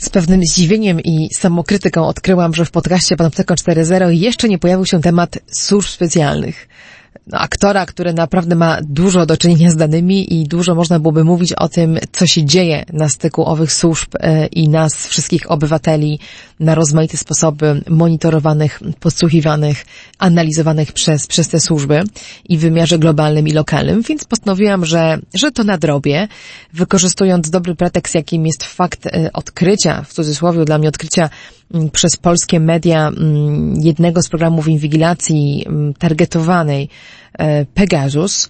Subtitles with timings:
[0.00, 5.00] Z pewnym zdziwieniem i samokrytyką odkryłam, że w podcaście Panoptykon 4.0 jeszcze nie pojawił się
[5.00, 6.68] temat służb specjalnych
[7.32, 11.68] aktora, który naprawdę ma dużo do czynienia z danymi i dużo można byłoby mówić o
[11.68, 16.18] tym, co się dzieje na styku owych służb e, i nas, wszystkich obywateli,
[16.60, 19.86] na rozmaite sposoby monitorowanych, podsłuchiwanych,
[20.18, 22.02] analizowanych przez, przez te służby
[22.48, 26.28] i w wymiarze globalnym i lokalnym, więc postanowiłam, że, że to nadrobię,
[26.72, 31.30] wykorzystując dobry pretekst, jakim jest fakt e, odkrycia, w cudzysłowie dla mnie odkrycia
[31.92, 36.88] przez polskie media mm, jednego z programów inwigilacji mm, targetowanej
[37.38, 38.48] e, Pegasus,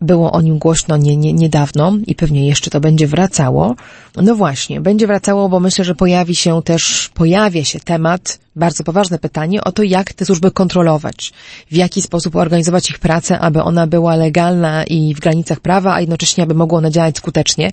[0.00, 3.74] było o nim głośno nie, nie, niedawno i pewnie jeszcze to będzie wracało.
[4.16, 9.18] No właśnie, będzie wracało, bo myślę, że pojawi się też, pojawia się temat, bardzo poważne
[9.18, 11.32] pytanie o to, jak te służby kontrolować,
[11.70, 16.00] w jaki sposób organizować ich pracę, aby ona była legalna i w granicach prawa, a
[16.00, 17.72] jednocześnie aby mogło ona działać skutecznie.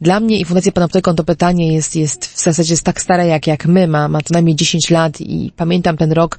[0.00, 3.46] Dla mnie i Fundacji Panoptykon to pytanie jest, jest w zasadzie jest tak stare jak,
[3.46, 6.38] jak my, ma, ma co najmniej 10 lat i pamiętam ten rok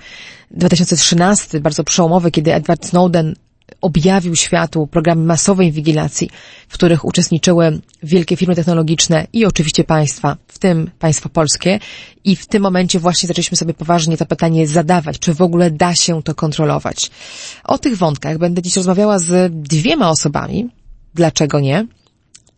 [0.52, 3.36] 2013, bardzo przełomowy, kiedy Edward Snowden
[3.84, 6.30] objawił światu programy masowej inwigilacji,
[6.68, 11.80] w których uczestniczyły wielkie firmy technologiczne i oczywiście państwa, w tym państwo polskie.
[12.24, 15.96] I w tym momencie właśnie zaczęliśmy sobie poważnie to pytanie zadawać, czy w ogóle da
[15.96, 17.12] się to kontrolować.
[17.64, 20.70] O tych wątkach będę dziś rozmawiała z dwiema osobami.
[21.14, 21.88] Dlaczego nie?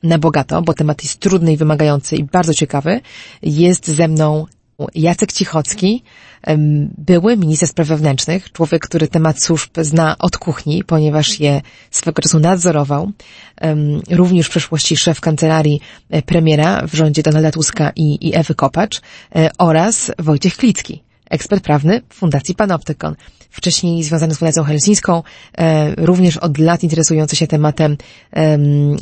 [0.03, 3.01] Na bogato, bo temat jest trudny i wymagający i bardzo ciekawy.
[3.41, 4.45] Jest ze mną
[4.95, 6.03] Jacek Cichocki,
[6.97, 12.39] były minister spraw wewnętrznych, człowiek, który temat służb zna od kuchni, ponieważ je swego czasu
[12.39, 13.11] nadzorował,
[14.11, 19.01] również w przeszłości szef kancelarii e, premiera w rządzie Donalda Tuska i, i Ewy Kopacz
[19.35, 23.15] e, oraz Wojciech Klicki, ekspert prawny Fundacji Panoptykon.
[23.49, 25.23] Wcześniej związany z Fundacją Helsińską,
[25.57, 27.97] e, również od lat interesujący się tematem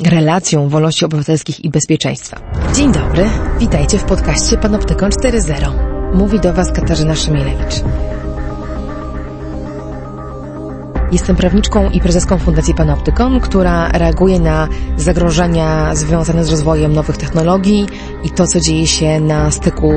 [0.04, 2.40] relacją wolności obywatelskich i bezpieczeństwa.
[2.76, 5.93] Dzień dobry, witajcie w podcaście Panoptykon 4.0.
[6.14, 7.82] Mówi do Was Katarzyna Szymielewicz.
[11.12, 17.86] Jestem prawniczką i prezeską Fundacji Panoptykon, która reaguje na zagrożenia związane z rozwojem nowych technologii
[18.24, 19.92] i to, co dzieje się na styku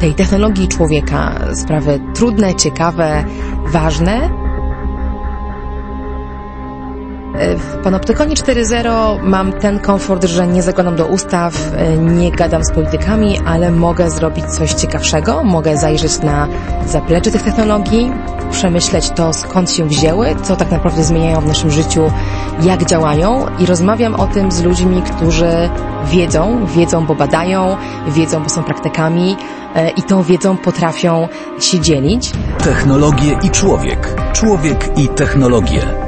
[0.00, 1.34] tej technologii człowieka.
[1.54, 3.24] Sprawy trudne, ciekawe,
[3.72, 4.30] ważne,
[7.38, 13.38] w Panoptykonie 4.0 mam ten komfort, że nie zaglądam do ustaw, nie gadam z politykami,
[13.46, 16.48] ale mogę zrobić coś ciekawszego, mogę zajrzeć na
[16.86, 18.12] zaplecze tych technologii,
[18.50, 22.02] przemyśleć to, skąd się wzięły, co tak naprawdę zmieniają w naszym życiu,
[22.62, 25.70] jak działają i rozmawiam o tym z ludźmi, którzy
[26.10, 27.76] wiedzą, wiedzą, bo badają,
[28.08, 29.36] wiedzą, bo są praktykami
[29.74, 31.28] e, i tą wiedzą potrafią
[31.60, 32.32] się dzielić.
[32.64, 34.14] Technologie i człowiek.
[34.32, 36.07] Człowiek i technologie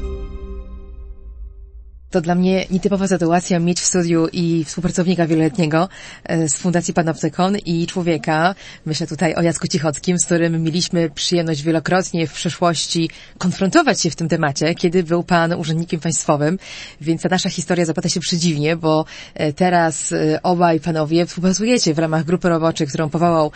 [2.11, 5.89] To dla mnie nietypowa sytuacja mieć w studiu i współpracownika wieloletniego
[6.23, 8.55] e, z Fundacji Panoptykon i człowieka,
[8.85, 14.15] myślę tutaj o Jacku Cichockim, z którym mieliśmy przyjemność wielokrotnie w przeszłości konfrontować się w
[14.15, 16.59] tym temacie, kiedy był pan urzędnikiem państwowym,
[17.01, 21.99] więc ta nasza historia zapada się przedziwnie, bo e, teraz e, obaj panowie współpracujecie w
[21.99, 23.51] ramach grupy roboczej, którą powołał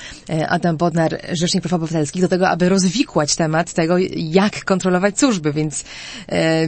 [0.49, 5.83] Adam Bodnar, Rzecznik Praw Obywatelskich, do tego, aby rozwikłać temat tego, jak kontrolować służby, więc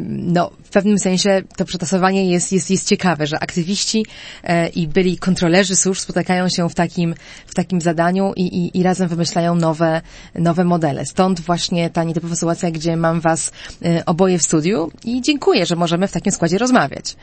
[0.09, 4.05] no, w pewnym sensie to przetasowanie jest, jest, jest ciekawe, że aktywiści
[4.43, 7.15] e, i byli kontrolerzy służb spotykają się w takim,
[7.47, 10.01] w takim zadaniu i, i, i razem wymyślają nowe,
[10.35, 11.05] nowe modele.
[11.05, 13.51] Stąd właśnie ta nietypowa sytuacja, gdzie mam was
[13.85, 17.15] e, oboje w studiu i dziękuję, że możemy w takim składzie rozmawiać.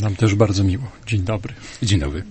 [0.00, 0.84] Nam też bardzo miło.
[1.06, 1.54] Dzień dobry.
[1.82, 2.22] Dzień dobry.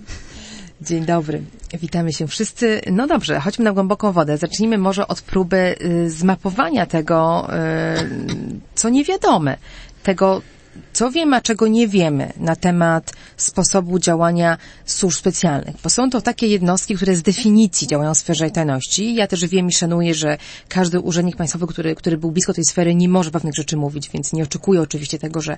[0.82, 1.42] Dzień dobry.
[1.80, 2.80] Witamy się wszyscy.
[2.92, 4.36] No dobrze, chodźmy na głęboką wodę.
[4.36, 9.56] Zacznijmy może od próby y, zmapowania tego, y, co niewiadome,
[10.02, 10.42] tego,
[10.92, 15.76] co wiemy, a czego nie wiemy na temat sposobu działania służb specjalnych.
[15.84, 19.14] Bo są to takie jednostki, które z definicji działają w sferze tajności.
[19.14, 20.38] Ja też wiem i szanuję, że
[20.68, 24.32] każdy urzędnik państwowy, który, który był blisko tej sfery, nie może pewnych rzeczy mówić, więc
[24.32, 25.56] nie oczekuję oczywiście tego, że,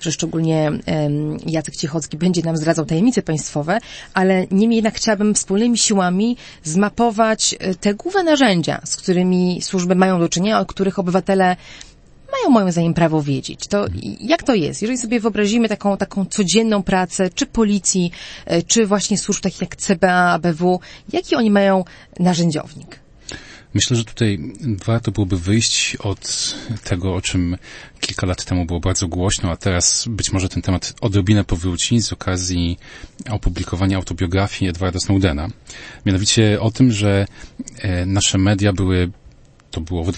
[0.00, 3.78] że szczególnie um, Jacek Ciechocki będzie nam zdradzał tajemnice państwowe,
[4.14, 10.18] ale niemniej jednak chciałabym wspólnymi siłami zmapować e, te główne narzędzia, z którymi służby mają
[10.20, 11.56] do czynienia, o których obywatele
[12.32, 13.66] mają moim zdaniem prawo wiedzieć.
[13.66, 13.86] To
[14.20, 14.82] jak to jest?
[14.82, 18.10] Jeżeli sobie wyobrazimy taką, taką codzienną pracę, czy policji,
[18.46, 20.80] e, czy właśnie służb takich jak CBA, ABW,
[21.12, 21.84] jaki oni mają
[22.20, 23.02] narzędziownik?
[23.74, 24.38] Myślę, że tutaj
[24.86, 27.56] warto byłoby wyjść od tego, o czym
[28.00, 32.12] kilka lat temu było bardzo głośno, a teraz być może ten temat odrobinę powróci z
[32.12, 32.78] okazji
[33.30, 35.48] opublikowania autobiografii Edwarda Snowdena.
[36.06, 37.26] Mianowicie o tym, że
[37.78, 39.10] e, nasze media były
[39.70, 40.08] to było w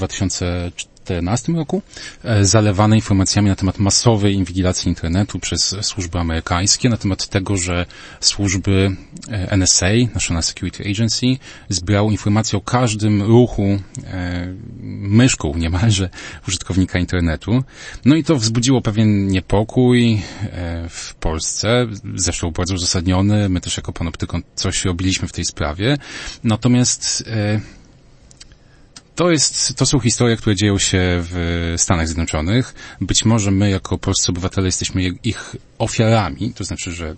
[1.04, 1.82] 2014 roku,
[2.24, 7.86] e, zalewane informacjami na temat masowej inwigilacji internetu przez służby amerykańskie, na temat tego, że
[8.20, 8.96] służby
[9.30, 11.26] e, NSA, National Security Agency,
[11.68, 14.54] zbierały informacje o każdym ruchu e,
[14.92, 16.08] myszką niemalże
[16.48, 17.64] użytkownika internetu.
[18.04, 20.22] No i to wzbudziło pewien niepokój
[20.88, 23.48] w Polsce, zresztą bardzo uzasadniony.
[23.48, 25.98] My też jako panoptykon coś robiliśmy w tej sprawie.
[26.44, 27.24] Natomiast
[29.14, 32.74] to jest, to są historie, które dzieją się w Stanach Zjednoczonych.
[33.00, 37.16] Być może my jako polscy obywatele jesteśmy ich ofiarami, to znaczy, że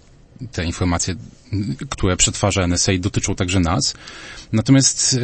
[0.52, 1.14] te informacje,
[1.90, 3.94] które przetwarza NSA dotyczą także nas.
[4.52, 5.18] Natomiast e,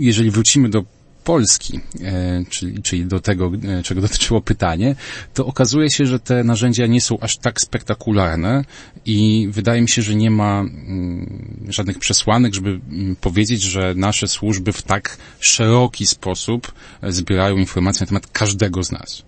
[0.00, 0.84] jeżeli wrócimy do
[1.24, 4.96] Polski, e, czyli, czyli do tego, e, czego dotyczyło pytanie,
[5.34, 8.64] to okazuje się, że te narzędzia nie są aż tak spektakularne
[9.08, 14.28] i wydaje mi się, że nie ma mm, żadnych przesłanek, żeby mm, powiedzieć, że nasze
[14.28, 16.72] służby w tak szeroki sposób
[17.02, 19.22] e, zbierają informacje na temat każdego z nas.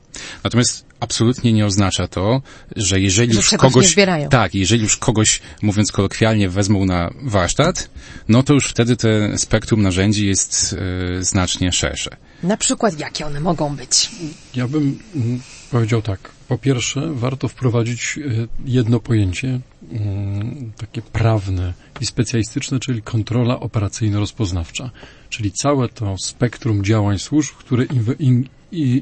[0.44, 2.43] Natomiast absolutnie nie oznacza to,
[2.77, 3.97] że jeżeli że już kogoś,
[4.31, 7.91] tak, jeżeli już kogoś, mówiąc kolokwialnie, wezmą na warsztat,
[8.29, 10.77] no to już wtedy te spektrum narzędzi jest
[11.19, 12.17] e, znacznie szersze.
[12.43, 14.11] Na przykład jakie one mogą być?
[14.55, 16.31] Ja bym mm, powiedział tak.
[16.49, 19.61] Po pierwsze, warto wprowadzić e, jedno pojęcie,
[19.93, 24.90] mm, takie prawne i specjalistyczne, czyli kontrola operacyjno-rozpoznawcza.
[25.28, 27.84] Czyli całe to spektrum działań służb, które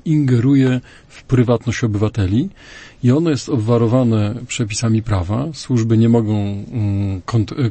[0.04, 2.48] ingeruje w prywatność obywateli
[3.02, 5.46] i ono jest obwarowane przepisami prawa.
[5.54, 7.22] Służby nie mogą mm,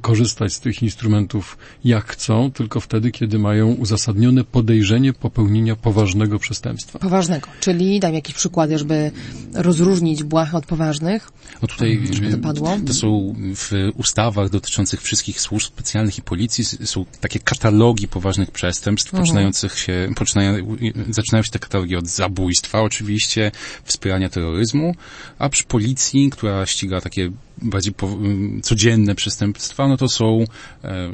[0.02, 7.00] korzystać z tych instrumentów jak chcą, tylko wtedy, kiedy mają uzasadnione podejrzenie popełnienia poważnego przestępstwa.
[7.00, 9.12] Poważnego, czyli dam jakieś przykłady, żeby
[9.54, 11.32] rozróżnić błahe od poważnych.
[11.62, 12.78] No tutaj żeby to, padło.
[12.88, 19.14] to są w ustawach dotyczących wszystkich służb specjalnych i policji są takie katalogi poważnych przestępstw,
[19.14, 19.24] mhm.
[19.24, 20.78] poczynających się, poczynają,
[21.10, 23.52] zaczynają się te katalogi od zabójstwa oczywiście,
[23.84, 24.96] wspierania terroryzmu,
[25.40, 27.32] a przy policji, która ściga takie
[27.62, 28.18] bardziej po,
[28.62, 30.44] codzienne przestępstwa, no to są,
[30.84, 31.14] e,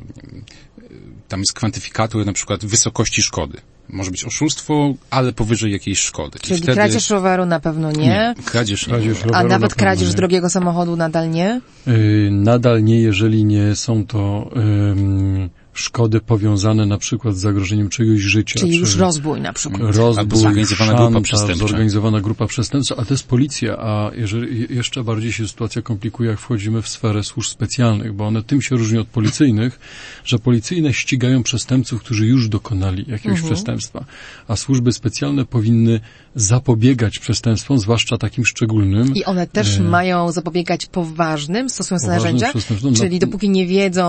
[1.28, 3.58] tam jest kwantyfikator na przykład wysokości szkody.
[3.90, 6.40] Może być oszustwo, ale powyżej jakiejś szkody.
[6.40, 6.74] Czyli wtedy...
[6.74, 8.08] kradzież roweru na pewno nie.
[8.08, 10.16] nie kradzież, kradzież roweru A nawet kradzież nie.
[10.16, 11.62] drogiego samochodu nadal nie?
[11.88, 14.50] Yy, nadal nie, jeżeli nie są to...
[14.56, 18.60] Yy, szkody powiązane na przykład z zagrożeniem czegoś życia.
[18.60, 19.96] Czyli już rozbój na przykład.
[19.96, 21.68] Rozbój, zorganizowana grupa przestępcza.
[21.68, 26.40] Zorganizowana grupa przestępcza, a to jest policja, a jeżeli jeszcze bardziej się sytuacja komplikuje, jak
[26.40, 29.80] wchodzimy w sferę służb specjalnych, bo one tym się różnią od policyjnych,
[30.26, 33.54] że policyjne ścigają przestępców, którzy już dokonali jakiegoś mhm.
[33.54, 34.06] przestępstwa,
[34.48, 36.00] a służby specjalne powinny
[36.36, 39.16] zapobiegać przestępstwom, zwłaszcza takim szczególnym.
[39.16, 39.82] I one też e...
[39.82, 42.52] mają zapobiegać poważnym, stosując narzędzia?
[42.96, 43.26] Czyli no...
[43.26, 44.04] dopóki nie wiedzą,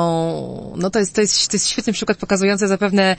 [0.77, 3.17] no to jest, to jest to jest świetny przykład pokazujący zapewne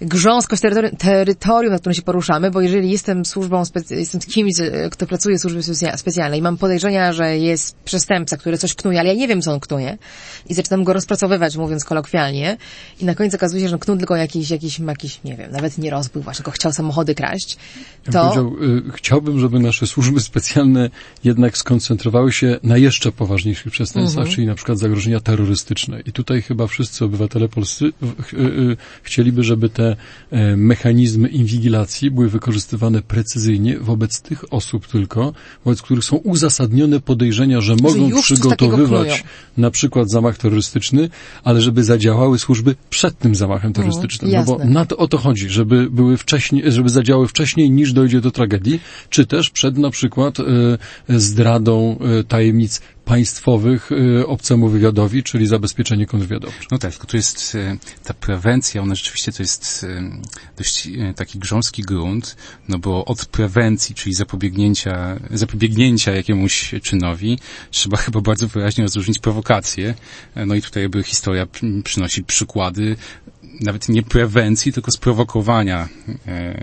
[0.00, 4.52] grząskość terytorium, terytorium, na którym się poruszamy, bo jeżeli jestem służbą, jestem kimś,
[4.90, 5.62] kto pracuje w służbie
[5.96, 9.52] specjalnej i mam podejrzenia, że jest przestępca, który coś knuje, ale ja nie wiem, co
[9.52, 9.98] on knuje
[10.48, 12.56] i zaczynam go rozpracowywać, mówiąc kolokwialnie
[13.00, 15.90] i na końcu okazuje się, że knuł tylko jakiś, jakiś, jakiś, nie wiem, nawet nie
[15.90, 17.56] rozbój właśnie, tylko chciał samochody kraść,
[18.12, 18.34] to...
[18.34, 20.90] Ja y, chciałbym, żeby nasze służby specjalne
[21.24, 24.34] jednak skoncentrowały się na jeszcze poważniejszych przestępstwach, mhm.
[24.34, 26.00] czyli na przykład zagrożenia terrorystyczne.
[26.00, 27.92] I tutaj chyba wszyscy obywatele polscy
[28.32, 29.96] Y, y, chcieliby, żeby te
[30.30, 35.32] e, mechanizmy inwigilacji były wykorzystywane precyzyjnie wobec tych osób tylko,
[35.64, 39.24] wobec których są uzasadnione podejrzenia, że mogą że przygotowywać
[39.56, 41.08] na przykład zamach terrorystyczny,
[41.44, 44.30] ale żeby zadziałały służby przed tym zamachem terrorystycznym.
[44.30, 47.92] No, no bo na to o to chodzi, żeby były wcześniej, żeby zadziałały wcześniej niż
[47.92, 48.80] dojdzie do tragedii,
[49.10, 50.44] czy też przed na przykład e,
[51.08, 56.66] zdradą e, tajemnic państwowych y, obcemu wywiadowi, czyli zabezpieczenie kontrwywiadowcze.
[56.70, 57.56] No tak, tylko tu jest
[58.04, 59.86] ta prewencja, ona rzeczywiście to jest
[60.56, 62.36] dość taki grząski grunt,
[62.68, 67.38] no bo od prewencji, czyli zapobiegnięcia, zapobiegnięcia jakiemuś czynowi,
[67.70, 69.94] trzeba chyba bardzo wyraźnie rozróżnić prowokację.
[70.46, 71.46] No i tutaj jakby historia
[71.84, 72.96] przynosi przykłady
[73.60, 75.88] nawet nie prewencji, tylko sprowokowania
[76.26, 76.62] e,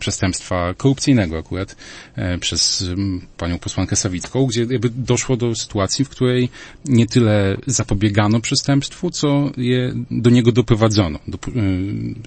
[0.00, 1.76] przestępstwa korupcyjnego akurat
[2.16, 2.84] e, przez
[3.36, 6.48] panią posłankę Sawitką, gdzie jakby doszło do sytuacji, w której
[6.84, 11.50] nie tyle zapobiegano przestępstwu, co je do niego doprowadzono, do, e,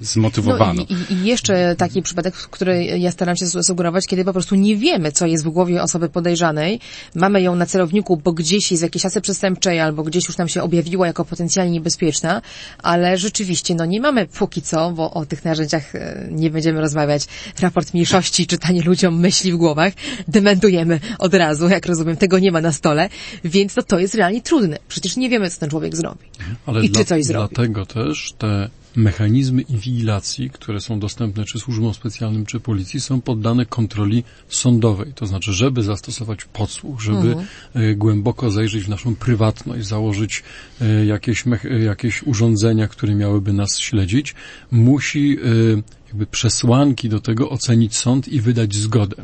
[0.02, 0.86] zmotywowano.
[0.90, 4.78] No i, i, jeszcze taki przypadek, który ja staram się sugerować, kiedy po prostu nie
[4.78, 6.80] wiemy, co jest w głowie osoby podejrzanej,
[7.16, 10.62] mamy ją na celowniku, bo gdzieś jest jakiejś asy przestępczej albo gdzieś już nam się
[10.64, 12.42] objawiła jako potencjalnie niebezpieczna,
[12.78, 16.82] ale rzeczywiście, no nie ma mamy póki co, bo o tych narzędziach e, nie będziemy
[16.82, 17.26] rozmawiać,
[17.60, 19.94] raport mniejszości, czytanie ludziom myśli w głowach,
[20.28, 23.10] dementujemy od razu, jak rozumiem, tego nie ma na stole,
[23.44, 24.78] więc no, to jest realnie trudne.
[24.88, 26.26] Przecież nie wiemy, co ten człowiek zrobi.
[26.66, 27.56] Ale I dla, czy coś zrobi.
[27.56, 33.66] dlatego też te mechanizmy inwigilacji, które są dostępne czy służbom specjalnym, czy policji, są poddane
[33.66, 35.14] kontroli sądowej.
[35.14, 37.36] To znaczy, żeby zastosować podsłuch, żeby
[37.74, 40.44] e, głęboko zajrzeć w naszą prywatność, założyć
[40.82, 44.36] e, jakieś, e, jakieś urządzenia, które miałyby nas śledzić,
[44.72, 45.38] musi
[46.08, 49.16] jakby przesłanki do tego ocenić sąd i wydać zgodę.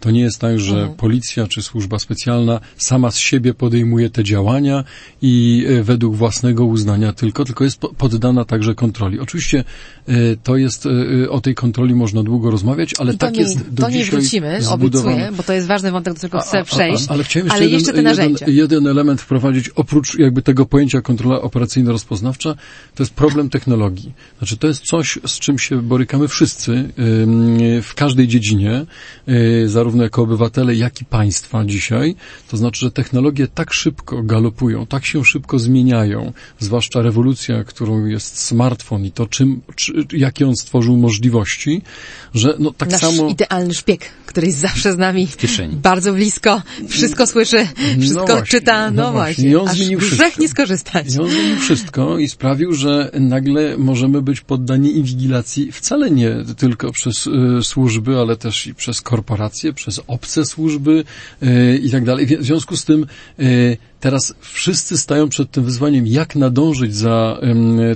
[0.00, 4.84] To nie jest tak, że policja czy służba specjalna sama z siebie podejmuje te działania
[5.22, 9.20] i e, według własnego uznania tylko, tylko jest po- poddana także kontroli.
[9.20, 9.64] Oczywiście
[10.08, 10.86] e, to jest,
[11.24, 14.20] e, o tej kontroli można długo rozmawiać, ale tak do niej, jest do niej dzisiaj
[14.20, 15.14] wrócimy, zbudowane.
[15.14, 17.92] obiecuję, bo to jest ważny wątek, do którego chcę przejść, ale chciałem jeszcze jeden, jeszcze
[17.92, 18.46] te narzędzia.
[18.46, 22.54] jeden, jeden element wprowadzić, oprócz jakby tego pojęcia kontrola operacyjno-rozpoznawcza,
[22.94, 24.12] to jest problem technologii.
[24.38, 26.88] Znaczy to jest coś, z czym się borykamy wszyscy
[27.82, 28.86] w każdej dziedzinie,
[29.28, 32.14] y, zarówno jako obywatele, jak i państwa dzisiaj.
[32.48, 38.38] To znaczy, że technologie tak szybko galopują, tak się szybko zmieniają, zwłaszcza rewolucja, którą jest
[38.38, 41.82] smartfon i to, czym, czy, jakie on stworzył możliwości,
[42.34, 43.28] że no tak Nasz samo...
[43.28, 45.28] idealny szpieg, który jest zawsze z nami
[45.72, 47.66] bardzo blisko, wszystko słyszy,
[48.00, 49.34] wszystko właśnie, czyta, no, no właśnie.
[49.34, 50.42] właśnie, I on aż zmienił grzech wszystko.
[50.42, 51.14] nie skorzystać.
[51.14, 56.92] I on zrobił wszystko i sprawił, że nagle możemy być poddani inwigilacji wcale nie tylko
[56.92, 61.04] przez e, służby, ale też i przez korporacje, przez obce służby
[61.42, 62.26] e, i tak dalej.
[62.26, 63.06] W związku z tym
[63.38, 63.44] e,
[64.00, 67.40] teraz wszyscy stają przed tym wyzwaniem, jak nadążyć za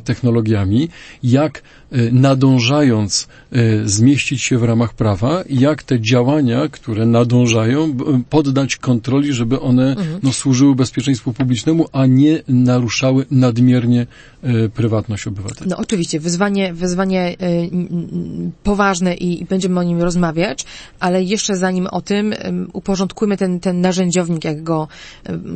[0.04, 0.88] technologiami,
[1.22, 7.96] jak e, nadążając e, zmieścić się w ramach prawa, jak te działania, które nadążają,
[8.30, 14.06] poddać kontroli, żeby one no, służyły bezpieczeństwu publicznemu, a nie naruszały nadmiernie
[14.42, 15.70] e, prywatność obywateli.
[15.70, 17.36] No oczywiście, wyzwanie, wyzwanie
[18.62, 20.64] poważne i, i będziemy o nim rozmawiać,
[21.00, 24.88] ale jeszcze zanim o tym, ym, uporządkujmy ten, ten narzędziownik, jak go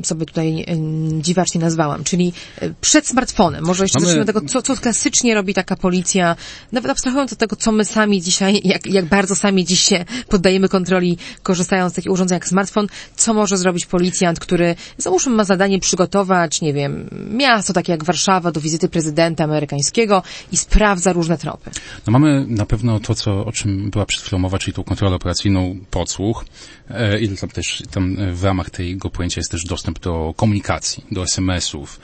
[0.03, 3.65] sobie tutaj ym, dziwacznie nazwałam, czyli y, przed smartfonem.
[3.65, 6.37] Może jeszcze Mamy- od tego, co, co klasycznie robi taka policja,
[6.73, 10.69] nawet abstrahując od tego, co my sami dzisiaj, jak, jak bardzo sami dziś się poddajemy
[10.69, 15.79] kontroli, korzystając z takich urządzeń jak smartfon, co może zrobić policjant, który, załóżmy, ma zadanie
[15.79, 21.71] przygotować, nie wiem, miasto takie jak Warszawa do wizyty prezydenta amerykańskiego i sprawdza różne tropy.
[22.07, 25.17] No mamy na pewno to, co, o czym była przed chwilą mowa, czyli tą kontrolę
[25.17, 26.45] operacyjną, podsłuch.
[26.91, 31.05] E, I tam też tam e, w ramach tego pojęcia jest też dostęp do komunikacji,
[31.11, 32.01] do SMS-ów,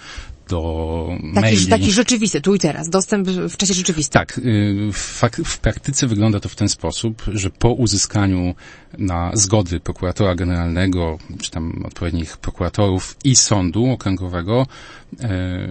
[0.48, 1.66] do Taki, maili.
[1.66, 4.12] taki rzeczywisty, tu i teraz, dostęp w czasie rzeczywistym.
[4.20, 8.54] Tak, y, w, w praktyce wygląda to w ten sposób, że po uzyskaniu
[8.98, 14.66] na zgody prokuratora generalnego, czy tam odpowiednich prokuratorów i sądu okręgowego,
[15.20, 15.68] e,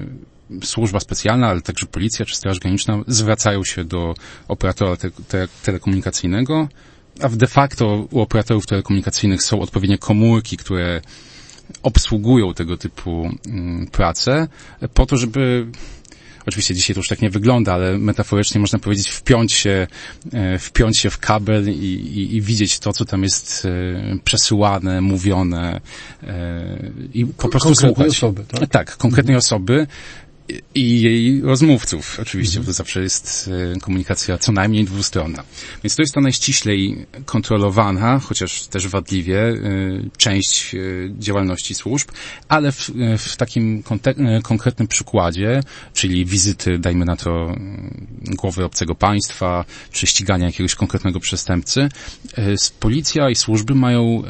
[0.64, 4.16] służba specjalna, ale także policja czy straż graniczna zwracają się do
[4.48, 6.68] operatora te, te, telekomunikacyjnego,
[7.22, 11.02] a de facto u operatorów telekomunikacyjnych są odpowiednie komórki, które
[11.84, 14.48] obsługują tego typu mm, prace,
[14.94, 15.68] po to, żeby
[16.46, 19.88] Oczywiście dzisiaj to już tak nie wygląda, ale metaforycznie można powiedzieć wpiąć się,
[20.34, 25.02] e, wpiąć się w kabel i, i, i widzieć to, co tam jest e, przesyłane,
[25.02, 25.82] mówione
[26.24, 28.08] e, i po prostu Konkretnej słuchać.
[28.08, 28.70] osoby, tak?
[28.70, 29.88] Tak, konkretnej osoby
[30.76, 32.18] i- jej rozmówców.
[32.22, 35.44] Oczywiście, bo to zawsze jest e, komunikacja co najmniej dwustronna.
[35.84, 39.56] Więc to jest ta najściślej kontrolowana, chociaż też wadliwie, e,
[40.18, 40.80] część e,
[41.20, 42.10] działalności służb,
[42.50, 43.84] ale w, w takim
[44.44, 51.20] konkretnym przykładzie, czyli wizyty, dajmy na to, mm, głowy obcego państwa, czy ścigania jakiegoś konkretnego
[51.20, 51.90] przestępcy,
[52.80, 54.24] policja i służby mają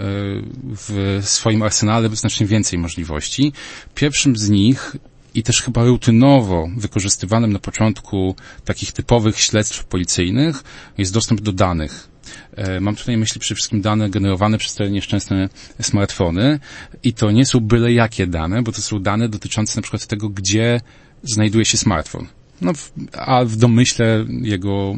[0.64, 3.54] w swoim arsenale znacznie więcej możliwości.
[3.96, 4.96] Pierwszym z nich
[5.34, 8.36] i też chyba rutynowo wykorzystywanym na początku
[8.66, 10.64] takich typowych śledztw policyjnych
[10.98, 12.08] jest dostęp do danych.
[12.56, 15.50] E, Mam tutaj myśli przede wszystkim dane generowane przez te nieszczęsne
[15.82, 16.60] smartfony
[17.04, 20.30] i to nie są byle jakie dane, bo to są dane dotyczące na przykład tego,
[20.30, 20.82] gdzie
[21.24, 22.28] znajduje się smartfon.
[22.62, 24.96] No, w, a w domyśle jego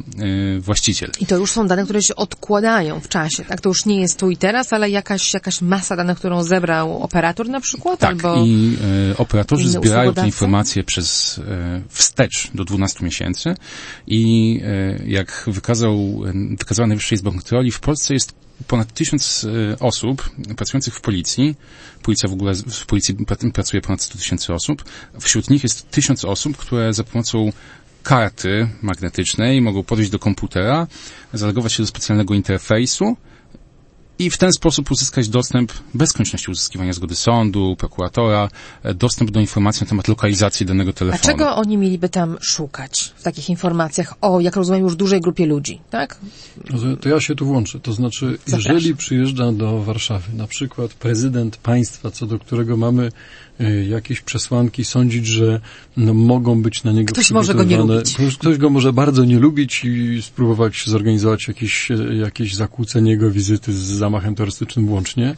[0.55, 1.11] e, właściciel.
[1.19, 3.61] I to już są dane, które się odkładają w czasie, tak?
[3.61, 7.49] To już nie jest tu i teraz, ale jakaś, jakaś masa danych, którą zebrał operator
[7.49, 8.45] na przykład, Tak, albo...
[8.45, 8.77] i
[9.11, 13.55] e, operatorzy zbierają te informacje przez e, wstecz do 12 miesięcy
[14.07, 19.79] i e, jak wykazał, e, wykazała Najwyższa Izba Kontroli, w Polsce jest ponad tysiąc e,
[19.79, 21.55] osób pracujących w policji.
[22.01, 24.83] Policja w ogóle, w policji pra- pracuje ponad 100 tysięcy osób.
[25.19, 27.51] Wśród nich jest tysiąc osób, które za pomocą
[28.03, 30.87] karty magnetycznej mogą podejść do komputera,
[31.33, 33.17] zalogować się do specjalnego interfejsu
[34.19, 38.49] i w ten sposób uzyskać dostęp, bez konieczności uzyskiwania zgody sądu, prokuratora,
[38.83, 41.21] e, dostęp do informacji na temat lokalizacji danego telefonu.
[41.23, 45.45] A czego oni mieliby tam szukać w takich informacjach o, jak rozumiem, już dużej grupie
[45.45, 46.17] ludzi, tak?
[47.01, 47.79] To ja się tu włączę.
[47.79, 48.75] To znaczy, Zapraszam.
[48.75, 53.11] jeżeli przyjeżdża do Warszawy na przykład prezydent państwa, co do którego mamy
[53.89, 55.59] jakieś przesłanki sądzić, że
[55.97, 58.17] no, mogą być na niego Ktoś może go nie lubić.
[58.39, 63.77] Ktoś, go może bardzo nie lubić i spróbować zorganizować jakieś, jakieś zakłócenie jego wizyty z
[63.77, 65.35] zamachem terrorystycznym włącznie,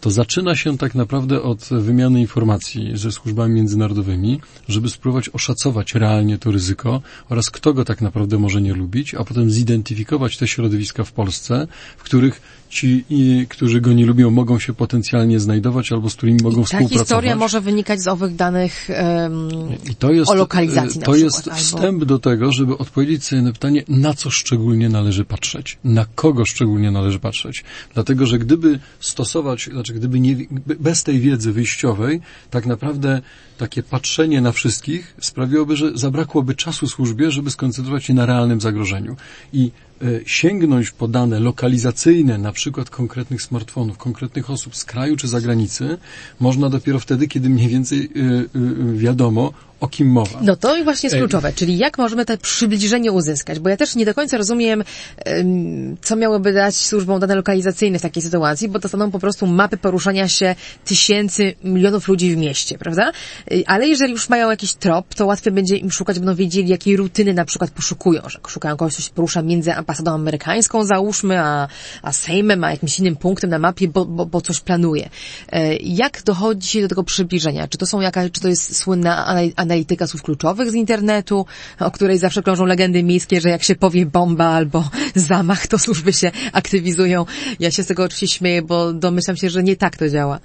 [0.00, 6.38] to zaczyna się tak naprawdę od wymiany informacji ze służbami międzynarodowymi, żeby spróbować oszacować realnie
[6.38, 11.04] to ryzyko oraz kto go tak naprawdę może nie lubić, a potem zidentyfikować te środowiska
[11.04, 11.66] w Polsce,
[11.96, 12.40] w których
[12.74, 16.64] ci, i, którzy go nie lubią, mogą się potencjalnie znajdować albo z którymi mogą Ta
[16.66, 16.98] współpracować.
[17.00, 19.48] historia może wynikać z owych danych em,
[19.90, 23.24] I to jest, o lokalizacji na To przykład, jest albo- wstęp do tego, żeby odpowiedzieć
[23.24, 27.64] sobie na pytanie, na co szczególnie należy patrzeć, na kogo szczególnie należy patrzeć.
[27.94, 30.36] Dlatego, że gdyby stosować, znaczy gdyby nie,
[30.80, 33.20] bez tej wiedzy wyjściowej, tak naprawdę
[33.58, 39.16] takie patrzenie na wszystkich sprawiłoby, że zabrakłoby czasu służbie, żeby skoncentrować się na realnym zagrożeniu.
[39.52, 39.70] I
[40.02, 45.98] e, sięgnąć po dane lokalizacyjne, na przykład konkretnych smartfonów, konkretnych osób z kraju czy zagranicy,
[46.40, 49.52] można dopiero wtedy, kiedy mniej więcej e, e, wiadomo,
[49.84, 50.38] o kim mowa.
[50.42, 53.94] No to i właśnie jest kluczowe, czyli jak możemy to przybliżenie uzyskać, bo ja też
[53.94, 54.84] nie do końca rozumiem,
[55.24, 59.76] em, co miałoby dać służbom dane lokalizacyjne w takiej sytuacji, bo dostaną po prostu mapy
[59.76, 63.12] poruszania się tysięcy, milionów ludzi w mieście, prawda?
[63.52, 66.96] Y, Ale jeżeli już mają jakiś trop, to łatwiej będzie im szukać, będą wiedzieli, jakiej
[66.96, 71.68] rutyny na przykład poszukują, że szukają kogoś, kto się porusza między ambasadą amerykańską, załóżmy, a,
[72.02, 75.08] a Sejmem, a jakimś innym punktem na mapie, bo, bo, bo coś planuje.
[75.52, 77.68] E, Jak dochodzi się do tego przybliżenia?
[77.68, 81.46] Czy to są jakaś, czy to jest słynna anal- analityka słów kluczowych z internetu,
[81.80, 86.12] o której zawsze krążą legendy miejskie, że jak się powie bomba albo zamach, to służby
[86.12, 87.26] się aktywizują.
[87.60, 90.40] Ja się z tego oczywiście śmieję, bo domyślam się, że nie tak to działa.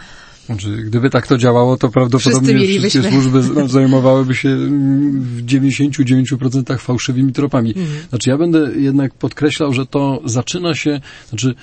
[0.46, 3.44] Znaczy, gdyby tak to działało, to prawdopodobnie Wszyscy wszystkie służby
[3.78, 7.74] zajmowałyby się mm, w 99% fałszywymi tropami.
[8.10, 11.56] Znaczy, ja będę jednak podkreślał, że to zaczyna się, znaczy,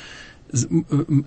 [0.53, 0.67] z,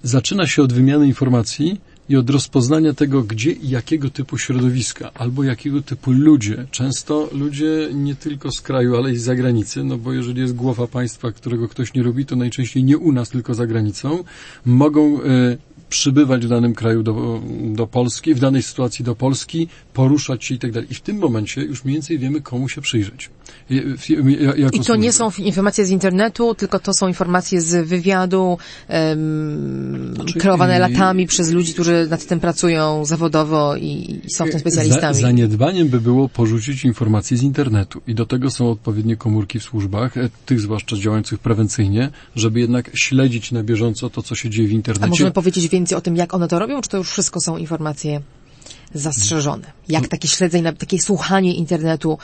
[0.03, 5.43] zaczyna się od wymiany informacji i od rozpoznania tego, gdzie i jakiego typu środowiska, albo
[5.43, 6.65] jakiego typu ludzie.
[6.71, 10.87] Często ludzie nie tylko z kraju, ale i z zagranicy, no bo jeżeli jest głowa
[10.87, 14.23] państwa, którego ktoś nie lubi, to najczęściej nie u nas, tylko za granicą,
[14.65, 15.57] mogą e,
[15.89, 19.67] przybywać w danym kraju do, do Polski, w danej sytuacji do Polski,
[19.99, 20.87] poruszać się i tak dalej.
[20.91, 23.29] I w tym momencie już mniej więcej wiemy, komu się przyjrzeć.
[24.73, 28.57] I to nie są informacje z internetu, tylko to są informacje z wywiadu,
[30.15, 34.49] Znaczy, kreowane i- latami przez ludzi, którzy nad tym pracują zawodowo i, i są w
[34.51, 35.15] tym specjalistami.
[35.15, 39.63] Za, zaniedbaniem by było porzucić informacje z internetu i do tego są odpowiednie komórki w
[39.63, 44.67] służbach, e, tych zwłaszcza działających prewencyjnie, żeby jednak śledzić na bieżąco to, co się dzieje
[44.67, 45.09] w A internecie.
[45.09, 48.21] możemy powiedzieć więcej o tym, jak one to robią, czy to już wszystko są informacje
[48.93, 49.71] zastrzeżone?
[49.89, 52.17] Jak takie śledzenie, takie słuchanie internetu,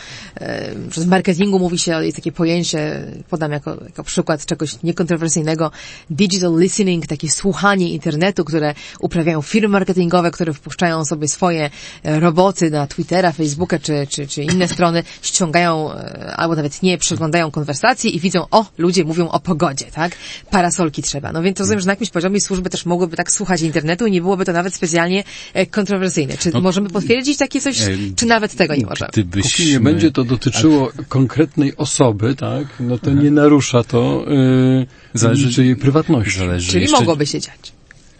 [0.89, 5.71] przez marketingu mówi się, jest takie pojęcie, podam jako, jako przykład czegoś niekontrowersyjnego,
[6.09, 11.69] digital listening, takie słuchanie internetu, które uprawiają firmy marketingowe, które wpuszczają sobie swoje
[12.03, 16.97] e, roboty na Twittera, Facebooka czy, czy, czy inne strony, ściągają, e, albo nawet nie,
[16.97, 20.11] przeglądają konwersacje i widzą, o, ludzie mówią o pogodzie, tak?
[20.51, 21.31] Parasolki trzeba.
[21.31, 24.21] No więc rozumiem, że na jakimś poziomie służby też mogłyby tak słuchać internetu i nie
[24.21, 25.23] byłoby to nawet specjalnie
[25.53, 26.37] e, kontrowersyjne.
[26.37, 29.09] Czy No, możemy potwierdzić takie coś, e, czy nawet tego nie możemy?
[29.13, 29.51] Gdybyśmy...
[29.51, 35.45] Póki nie będzie to dotyczyło konkretnej osoby, tak, no to nie narusza to yy, Zależy-
[35.47, 36.39] niczyjej prywatności.
[36.39, 36.97] Zależy Czyli jeszcze...
[36.97, 37.71] mogłoby się dziać.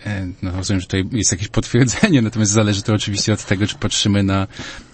[0.05, 3.75] E, No rozumiem, że tutaj jest jakieś potwierdzenie, natomiast zależy to oczywiście od tego, czy
[3.75, 4.47] patrzymy na,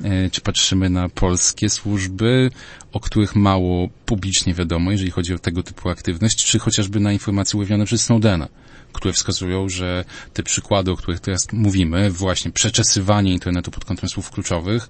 [0.04, 2.49] e, czy patrzymy na polskie służby,
[2.91, 7.60] o których mało publicznie wiadomo, jeżeli chodzi o tego typu aktywność, czy chociażby na informacje
[7.60, 8.47] ujawnione przez Snowdena,
[8.93, 14.32] które wskazują, że te przykłady, o których teraz mówimy, właśnie przeczesywanie internetu pod kątem słów
[14.32, 14.89] kluczowych,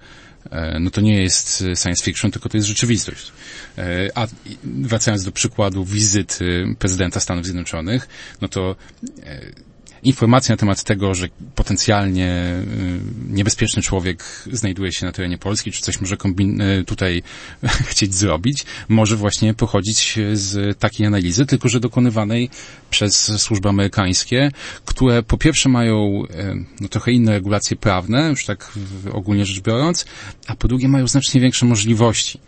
[0.52, 3.32] e, no to nie jest science fiction, tylko to jest rzeczywistość.
[3.78, 4.28] E, A
[4.64, 8.08] wracając do przykładu wizyty prezydenta Stanów Zjednoczonych,
[8.42, 8.76] no to
[9.24, 9.71] e,
[10.04, 15.82] informacje na temat tego, że potencjalnie y, niebezpieczny człowiek znajduje się na terenie Polski, czy
[15.82, 17.24] coś może kombin- y, tutaj
[17.92, 22.50] chcieć zrobić, może właśnie pochodzić z takiej analizy, tylko że dokonywanej
[22.90, 24.52] przez służby amerykańskie,
[24.86, 28.72] które po pierwsze mają y, no, trochę inne regulacje prawne, już tak
[29.12, 30.06] ogólnie rzecz biorąc,
[30.48, 32.40] a po drugie mają znacznie większe możliwości,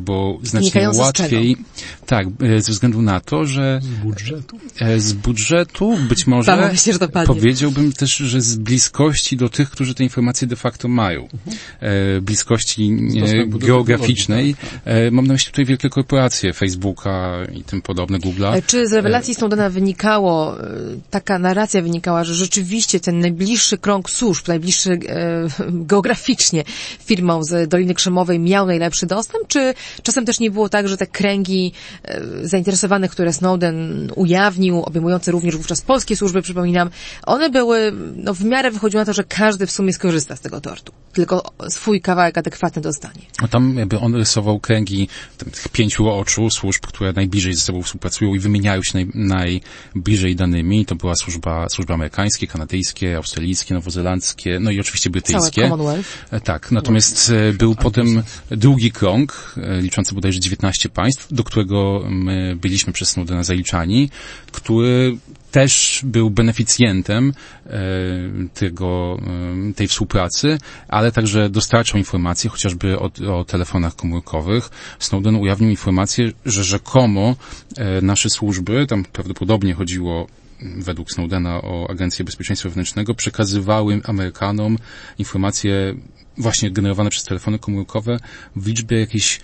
[0.00, 1.56] bo znacznie łatwiej,
[2.06, 2.26] tak,
[2.58, 4.58] ze względu na to, że Z budżetu.
[4.98, 9.94] z budżetu być może mi się, że Powiedziałbym też, że z bliskości do tych, którzy
[9.94, 11.28] te informacje de facto mają.
[11.80, 14.54] E, bliskości e, geograficznej.
[14.54, 14.80] Tak, tak.
[14.84, 18.56] E, mam na myśli tutaj wielkie korporacje, Facebooka i tym podobne, Google'a.
[18.56, 20.56] E, czy z rewelacji Snowdena wynikało,
[21.10, 24.98] taka narracja wynikała, że rzeczywiście ten najbliższy krąg służb, najbliższy e,
[25.92, 26.64] geograficznie
[27.04, 31.06] firmom z Doliny Krzemowej miał najlepszy dostęp, czy czasem też nie było tak, że te
[31.06, 31.72] kręgi
[32.04, 36.90] e, zainteresowanych, które Snowden ujawnił, obejmujące również wówczas polskie służby, przypominam,
[37.26, 40.60] one były, no w miarę wychodziło na to, że każdy w sumie skorzysta z tego
[40.60, 40.92] tortu.
[41.12, 43.22] Tylko swój kawałek adekwatny dostanie.
[43.42, 48.34] No tam jakby on rysował kręgi tych pięciu oczu służb, które najbliżej ze sobą współpracują
[48.34, 49.60] i wymieniają się naj,
[49.94, 50.86] najbliżej danymi.
[50.86, 55.62] To była służba, służby amerykańskie, kanadyjskie, australijskie, nowozelandzkie, no i oczywiście brytyjskie.
[55.62, 56.08] Całe Commonwealth.
[56.30, 62.04] E, tak, natomiast e, był potem drugi krąg, e, liczący bodajże 19 państw, do którego
[62.08, 64.10] my byliśmy przez Snowdena zaliczani,
[64.52, 65.16] który
[65.52, 67.32] też był beneficjentem
[67.66, 67.70] e,
[68.54, 69.18] tego,
[69.70, 74.70] e, tej współpracy, ale także dostarczał informacje chociażby o, o telefonach komórkowych.
[74.98, 77.36] Snowden ujawnił informację, że rzekomo
[77.76, 80.26] e, nasze służby, tam prawdopodobnie chodziło
[80.76, 84.78] według Snowdena o Agencję Bezpieczeństwa Wewnętrznego, przekazywały Amerykanom
[85.18, 85.94] informacje
[86.38, 88.16] właśnie generowane przez telefony komórkowe
[88.56, 89.40] w liczbie jakichś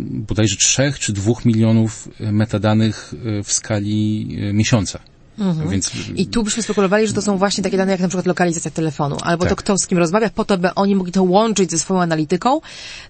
[0.00, 5.13] bodajże trzech czy dwóch milionów metadanych w skali miesiąca.
[5.38, 5.70] Mhm.
[5.70, 5.92] Więc...
[6.16, 9.16] I tu byśmy spekulowali, że to są właśnie takie dane jak na przykład lokalizacja telefonu,
[9.22, 9.50] albo tak.
[9.50, 12.60] to kto z kim rozmawia, po to, by oni mogli to łączyć ze swoją analityką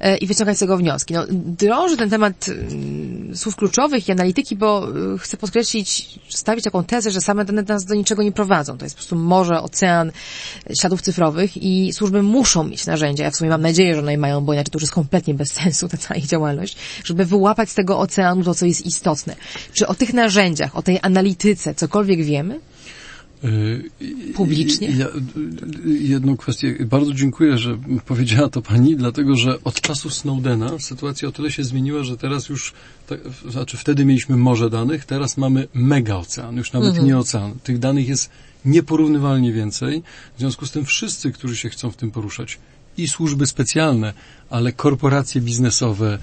[0.00, 1.14] e, i wyciągać z tego wnioski.
[1.14, 6.84] No, drąży ten temat y, słów kluczowych i analityki, bo y, chcę podkreślić, stawić taką
[6.84, 8.78] tezę, że same dane nas do niczego nie prowadzą.
[8.78, 10.12] To jest po prostu morze, ocean
[10.80, 13.24] śladów cyfrowych i służby muszą mieć narzędzia.
[13.24, 15.52] Ja w sumie mam nadzieję, że one mają, bo inaczej to już jest kompletnie bez
[15.52, 19.36] sensu ta cała ich działalność, żeby wyłapać z tego oceanu to, co jest istotne.
[19.72, 22.60] Czy o tych narzędziach, o tej analityce, cokolwiek cokolwiek wiemy?
[23.44, 23.90] Y,
[24.34, 24.88] Publicznie?
[24.88, 25.06] Ja,
[25.86, 26.76] jedną kwestię.
[26.86, 31.64] Bardzo dziękuję, że powiedziała to pani, dlatego że od czasu Snowdena sytuacja o tyle się
[31.64, 32.72] zmieniła, że teraz już,
[33.06, 37.06] tak, znaczy wtedy mieliśmy morze danych, teraz mamy mega ocean, już nawet mhm.
[37.06, 37.54] nie ocean.
[37.64, 38.30] Tych danych jest
[38.64, 40.02] nieporównywalnie więcej.
[40.36, 42.58] W związku z tym wszyscy, którzy się chcą w tym poruszać,
[42.96, 44.12] i służby specjalne,
[44.54, 46.18] ale korporacje biznesowe,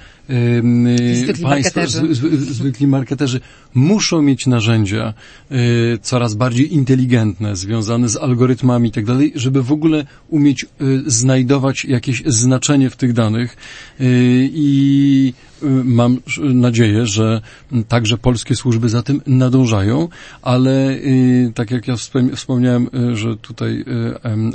[1.13, 2.15] zwykli, państwa, marketerzy.
[2.53, 3.39] zwykli marketerzy
[3.73, 5.13] muszą mieć narzędzia
[5.51, 11.03] y, coraz bardziej inteligentne, związane z algorytmami i tak dalej, żeby w ogóle umieć y,
[11.05, 13.57] znajdować jakieś znaczenie w tych danych
[14.01, 15.33] y, i
[15.83, 16.17] mam
[16.53, 17.41] nadzieję, że
[17.87, 20.07] także polskie służby za tym nadążają,
[20.41, 20.99] ale
[21.53, 21.95] tak jak ja
[22.35, 23.85] wspomniałem, że tutaj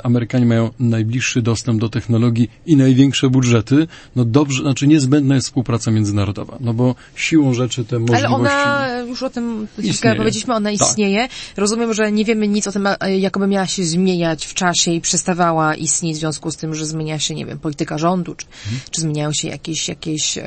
[0.03, 3.66] Amerykanie mają najbliższy dostęp do technologii i największe budżety,
[4.15, 8.25] no dobrze, znaczy niezbędna jest współpraca międzynarodowa, no bo siłą rzeczy te możliwości...
[8.25, 10.81] Ale ona, już o tym chwilkę powiedzieliśmy, ona tak.
[10.81, 11.21] istnieje.
[11.21, 11.31] Tak.
[11.57, 12.87] Rozumiem, że nie wiemy nic o tym,
[13.19, 17.19] jakoby miała się zmieniać w czasie i przestawała istnieć w związku z tym, że zmienia
[17.19, 18.81] się, nie wiem, polityka rządu, czy, hmm.
[18.91, 20.43] czy zmieniają się jakieś, jakieś e,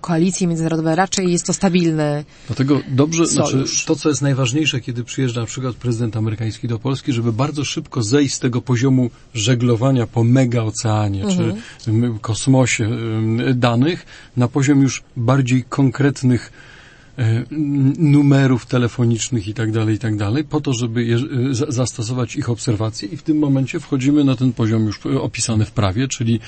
[0.00, 0.94] koalicje międzynarodowe.
[0.96, 5.76] Raczej jest to stabilne Dlatego dobrze, znaczy to, co jest najważniejsze, kiedy przyjeżdża na przykład
[5.76, 11.22] prezydent amerykański do Polski, żeby bardzo szybko zejść z tego poziomu żeglowania po mega oceanie,
[11.22, 12.18] czy mhm.
[12.50, 12.88] Kosmosie
[13.54, 16.52] danych na poziom już bardziej konkretnych
[17.18, 17.44] e,
[17.98, 21.18] numerów telefonicznych i tak dalej, i tak dalej, po to, żeby je,
[21.68, 26.08] zastosować ich obserwacje i w tym momencie wchodzimy na ten poziom już opisany w prawie,
[26.08, 26.40] czyli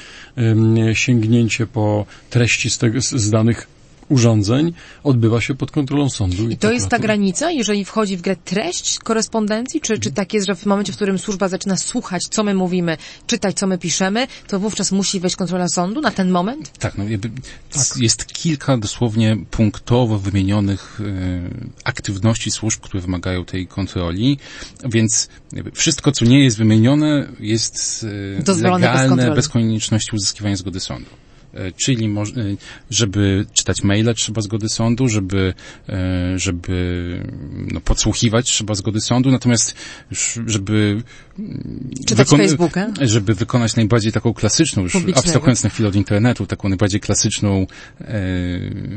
[0.93, 3.67] sięgnięcie po treści z, tego, z danych
[4.13, 4.73] urządzeń
[5.05, 6.49] odbywa się pod kontrolą sądu.
[6.49, 10.35] I, I to jest ta granica, jeżeli wchodzi w grę treść korespondencji, czy, czy tak
[10.35, 12.97] jest, że w momencie, w którym służba zaczyna słuchać, co my mówimy,
[13.27, 16.73] czytać, co my piszemy, to wówczas musi wejść kontrola sądu na ten moment?
[16.79, 17.31] Tak, no jakby
[17.71, 17.97] tak.
[17.97, 24.39] jest kilka dosłownie punktowo wymienionych e, aktywności służb, które wymagają tej kontroli,
[24.85, 25.29] więc
[25.75, 28.07] wszystko, co nie jest wymienione, jest
[28.49, 31.22] e, legalne bez, bez konieczności uzyskiwania zgody sądu.
[31.55, 32.57] E, czyli e,
[32.91, 35.55] żeby czytać maile trzeba zgody sądu, żeby,
[35.89, 37.23] e, żeby
[37.73, 39.75] no, podsłuchiwać trzeba zgody sądu, natomiast
[40.47, 41.03] żeby
[42.07, 42.87] czytać Facebooka?
[43.01, 47.67] żeby wykonać najbardziej taką klasyczną, już abstrahując na chwilę od internetu, taką najbardziej klasyczną
[48.01, 48.21] e,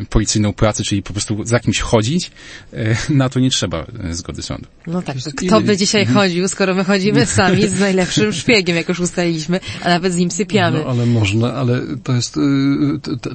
[0.09, 2.31] policyjną pracę, czyli po prostu za kimś chodzić,
[2.73, 4.67] e, na to nie trzeba zgody sądu.
[4.87, 6.19] No tak, kto by dzisiaj mhm.
[6.19, 10.31] chodził, skoro my chodzimy sami z najlepszym szpiegiem, jak już ustaliliśmy, a nawet z nim
[10.31, 10.79] sypiamy.
[10.79, 12.37] No, ale można, ale to jest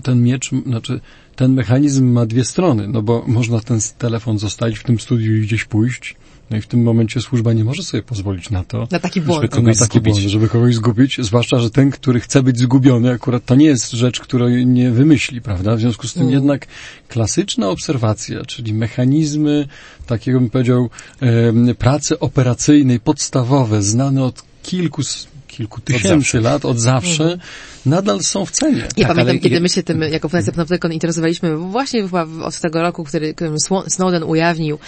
[0.03, 1.01] ten miecz, znaczy
[1.37, 5.40] ten mechanizm ma dwie strony, no bo można ten telefon zostawić w tym studiu i
[5.40, 6.16] gdzieś pójść,
[6.51, 9.42] No i w tym momencie służba nie może sobie pozwolić na to, Na taki błąd.
[9.42, 10.14] Żeby kogoś na taki zgubić.
[10.14, 13.90] błąd, żeby kogoś zgubić, zwłaszcza, że ten, który chce być zgubiony, akurat to nie jest
[13.90, 15.77] rzecz, której nie wymyśli, prawda?
[15.77, 16.66] W związku z tym jednak
[17.09, 19.68] klasyczna obserwacja, czyli mechanizmy
[20.07, 20.90] takiego, bym powiedział,
[21.79, 25.03] pracy operacyjnej, podstawowe, znane od kilku,
[25.49, 27.38] kilku tysięcy lat, od zawsze,
[27.87, 28.79] nadal są w cenie.
[28.79, 32.61] Ja Tak, pamiętam, ale kiedy my się tym, jako Fundacja Panoptykon interesowaliśmy właśnie chyba od
[32.61, 33.57] tego roku, który, którym
[33.88, 34.79] Snowden ujawnił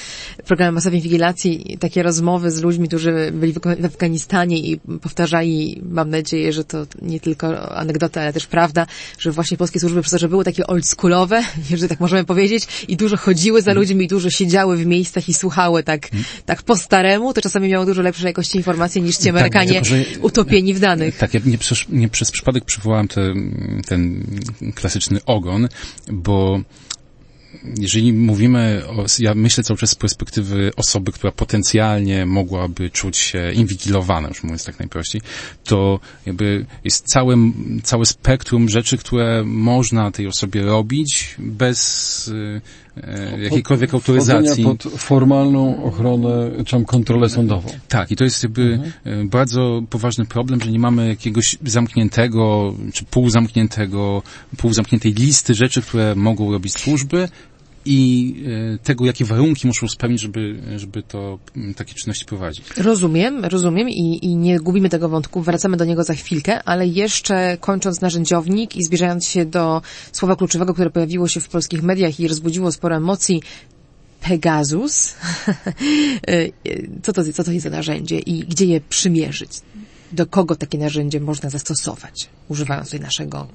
[0.46, 6.52] program masowej inwigilacji, takie rozmowy z ludźmi, którzy byli w Afganistanie i powtarzali, mam nadzieję,
[6.52, 8.86] że to nie tylko anegdota, ale też prawda,
[9.18, 11.42] że właśnie polskie służby przez to, że były takie oldschoolowe,
[11.80, 15.34] że tak możemy powiedzieć, i dużo chodziły za ludźmi, i dużo siedziały w miejscach i
[15.34, 16.08] słuchały tak,
[16.46, 20.20] tak po staremu, to czasami miało dużo lepszej jakości informacje niż ci Amerykanie tylko, że-
[20.20, 21.18] utopieni w danych.
[21.18, 23.34] Tak, ja nie przez, nie przez przypadek przywołałem te,
[23.86, 24.24] ten
[24.74, 25.68] klasyczny ogon,
[26.08, 26.60] bo
[27.78, 33.52] jeżeli mówimy o, ja myślę cały czas z perspektywy osoby, która potencjalnie mogłaby czuć się
[33.52, 35.20] inwigilowana, już mówiąc tak najprościej,
[35.64, 37.36] to jakby jest całe,
[37.82, 42.30] całe spektrum rzeczy, które można tej osobie robić bez
[42.96, 44.64] e, jakiejkolwiek autoryzacji.
[44.64, 47.70] pod formalną ochronę, czy tam kontrolę sądową.
[47.88, 53.04] Tak, i to jest jakby e, bardzo poważny problem, że nie mamy jakiegoś zamkniętego, czy
[53.04, 54.22] półzamkniętego,
[54.56, 57.28] półzamkniętej listy rzeczy, które mogą robić służby
[57.84, 58.34] i
[58.74, 61.38] e, tego, jakie warunki muszą spełnić, żeby, żeby to
[61.76, 62.64] takie czynności prowadzić.
[62.76, 67.56] Rozumiem, rozumiem i, i nie gubimy tego wątku, wracamy do niego za chwilkę, ale jeszcze
[67.60, 72.28] kończąc narzędziownik i zbliżając się do słowa kluczowego, które pojawiło się w polskich mediach i
[72.28, 73.42] rozbudziło sporo emocji,
[74.20, 75.14] Pegasus.
[77.02, 79.50] co, to, co to jest za narzędzie i gdzie je przymierzyć?
[80.12, 83.48] Do kogo takie narzędzie można zastosować, używając tutaj naszego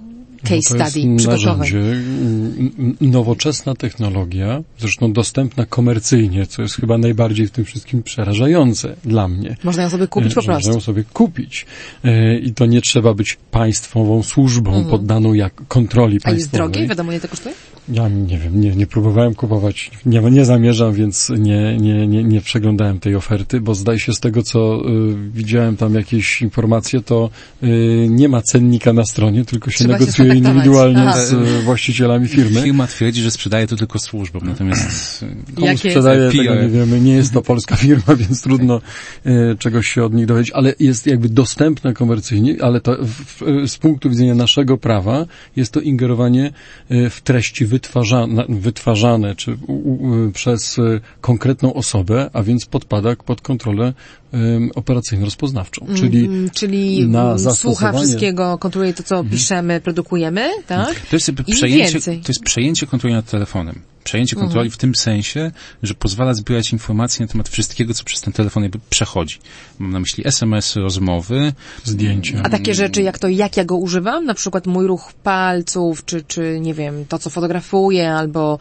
[0.43, 1.69] case No to jest study przygotowań?
[1.69, 8.95] mm, mm, nowoczesna technologia, zresztą dostępna komercyjnie, co jest chyba najbardziej w tym wszystkim przerażające
[9.05, 9.55] dla mnie.
[9.63, 10.67] Można ją sobie kupić E, po że prostu.
[10.69, 11.65] Można ją sobie kupić.
[12.03, 16.33] E, I to nie trzeba być państwową służbą poddaną jak kontroli Mhm.
[16.33, 16.71] A jest państwowej.
[16.73, 16.87] drogie?
[16.87, 17.55] Wiadomo, ile to kosztuje?
[17.89, 22.41] Ja nie wiem, nie, nie próbowałem kupować, nie, nie zamierzam, więc nie, nie, nie, nie
[22.41, 27.29] przeglądałem tej oferty, bo zdaje się z tego, co y, widziałem tam jakieś informacje, to
[27.63, 30.55] y, nie ma cennika na stronie, tylko się Trzeba się negocjuje skontaktować.
[30.65, 31.25] indywidualnie Aha.
[31.25, 32.61] z y, właścicielami firmy.
[32.61, 36.37] Firma twierdzi, że sprzedaje to tylko służbom, natomiast e, Komu Jakie- sprzedaje, PR.
[36.45, 36.99] tego nie wiemy.
[37.01, 38.81] Nie jest to polska firma, więc trudno
[39.25, 43.69] e, czegoś się od nich dowiedzieć, ale jest jakby dostępne komercyjnie, ale to w, w,
[43.69, 46.51] z punktu widzenia naszego prawa jest to ingerowanie
[46.89, 53.15] e, w treści wytwarzane, wytwarzane czy u, u, przez e, konkretną osobę, a więc podpada
[53.15, 53.93] pod kontrolę
[54.31, 55.95] em, operacyjno-rozpoznawczą.
[55.95, 60.95] Czyli Mm, czyli na mm, słucha wszystkiego, kontroluje to, co piszemy, produkujemy, tak?
[60.99, 62.21] To jest I przejęcie, więcej.
[62.21, 63.81] to jest przejęcie kontroli nad telefonem.
[64.07, 65.51] Przejęcie kontroli w tym sensie,
[65.83, 69.39] że pozwala zbierać informacje na temat wszystkiego, co przez ten telefon jakby przechodzi.
[69.79, 71.53] Mam na myśli SMS, rozmowy.
[71.83, 72.41] zdjęcia.
[72.43, 76.23] A takie rzeczy jak to, jak ja go używam, na przykład mój ruch palców, czy,
[76.23, 78.59] czy nie wiem, to, co fotografuję, albo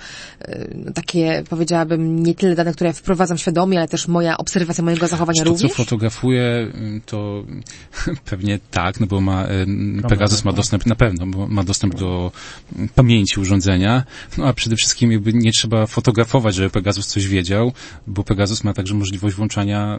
[0.75, 5.09] no, takie, powiedziałabym, nie tyle dane, które ja wprowadzam świadomie, ale też moja obserwacja mojego
[5.09, 5.77] zachowania To, co również?
[5.77, 6.73] fotografuję,
[7.07, 7.45] to
[8.31, 9.47] pewnie tak, no bo ma,
[10.09, 10.57] Pegasus ma tak.
[10.57, 12.33] dostęp, na pewno, bo ma dostęp do
[12.77, 14.05] mm, pamięci urządzenia,
[14.39, 17.73] no a przede wszystkim jakby nie trzeba fotografować, żeby Pegasus coś wiedział,
[18.07, 19.99] bo Pegasus ma także możliwość włączania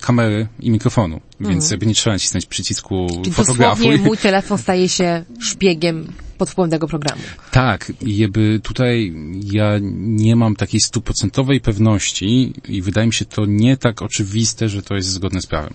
[0.00, 3.22] kamery i mikrofonu, więc jakby nie trzeba nacisnąć przycisku Mhm.
[3.22, 3.98] Czyli fotografuj.
[3.98, 7.22] mój telefon staje się szpiegiem pod wpływem tego programu.
[7.50, 9.14] Tak, jakby tutaj
[9.52, 14.82] ja nie mam takiej stuprocentowej pewności i wydaje mi się to nie tak oczywiste, że
[14.82, 15.74] to jest zgodne z prawem.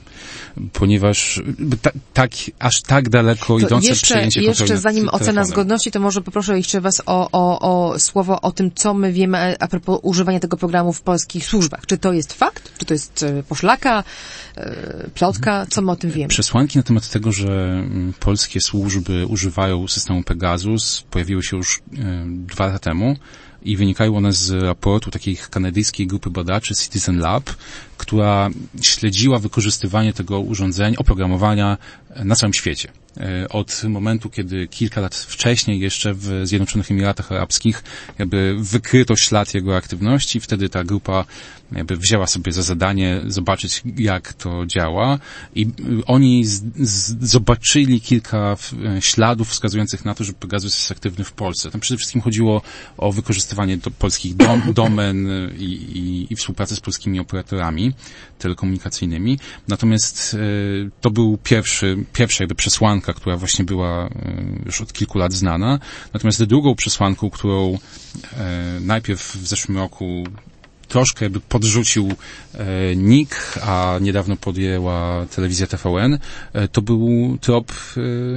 [0.74, 1.42] Ponieważ
[1.82, 5.46] ta, tak, aż tak daleko To idące jeszcze, kontroli jeszcze zanim ocena telefonem.
[5.46, 9.56] zgodności, to może poproszę jeszcze Was o, o, o słowo o tym, co my wiemy
[9.60, 11.86] a propos używania tego programu w polskich służbach.
[11.86, 12.72] Czy to jest fakt?
[12.78, 14.04] Czy to jest e, poszlaka,
[15.14, 15.66] plotka?
[15.70, 16.28] Co my o tym wiemy?
[16.28, 21.82] Przesłanki na temat tego, że mm, polskie służby używają systemu Pegasus pojawiły się już e,
[22.28, 23.16] dwa lata temu
[23.62, 27.50] i wynikają one z raportu takiej kanadyjskiej grupy badaczy Citizen Lab,
[27.98, 28.50] która
[28.82, 31.78] śledziła wykorzystywanie tego urządzenia, oprogramowania
[32.10, 32.92] e, na całym świecie.
[33.18, 37.84] E, Od momentu, kiedy kilka lat wcześniej jeszcze w Zjednoczonych Emiratach Arabskich
[38.20, 41.26] jakby wykryto ślad jego aktywności, wtedy ta grupa
[41.72, 45.20] jakby wzięła sobie za zadanie zobaczyć, jak to działa
[45.56, 50.80] i y, oni z, z, zobaczyli kilka w, e, śladów wskazujących na to, że Pegasus
[50.80, 51.72] jest aktywny w Polsce.
[51.72, 52.62] Tam przede wszystkim chodziło
[52.98, 57.94] o wykorzystywanie do polskich dom, domen y, i, i, i współpracę z polskimi operatorami
[58.40, 59.40] telekomunikacyjnymi.
[59.68, 60.38] Natomiast e,
[61.02, 64.10] to był pierwszy, pierwsza jakby przesłanka, która właśnie była
[64.66, 65.80] już od kilku lat znana.
[66.14, 67.78] Natomiast drugą przesłanką, którą
[68.34, 70.24] e, najpierw w zeszłym roku
[70.90, 72.14] troszkę jakby podrzucił
[72.54, 76.18] e, NIK, a niedawno podjęła telewizja TVN,
[76.54, 77.72] e, to był trop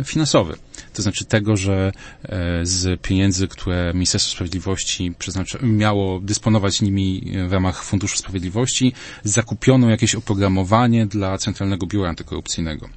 [0.01, 0.57] e, finansowy.
[0.95, 1.93] To znaczy tego, że
[2.63, 5.13] z pieniędzy, które Ministerstwo Sprawiedliwości
[5.63, 8.93] miało dysponować nimi w ramach Funduszu Sprawiedliwości,
[9.25, 12.89] zakupiono jakieś oprogramowanie dla Centralnego Biura Antykorupcyjnego.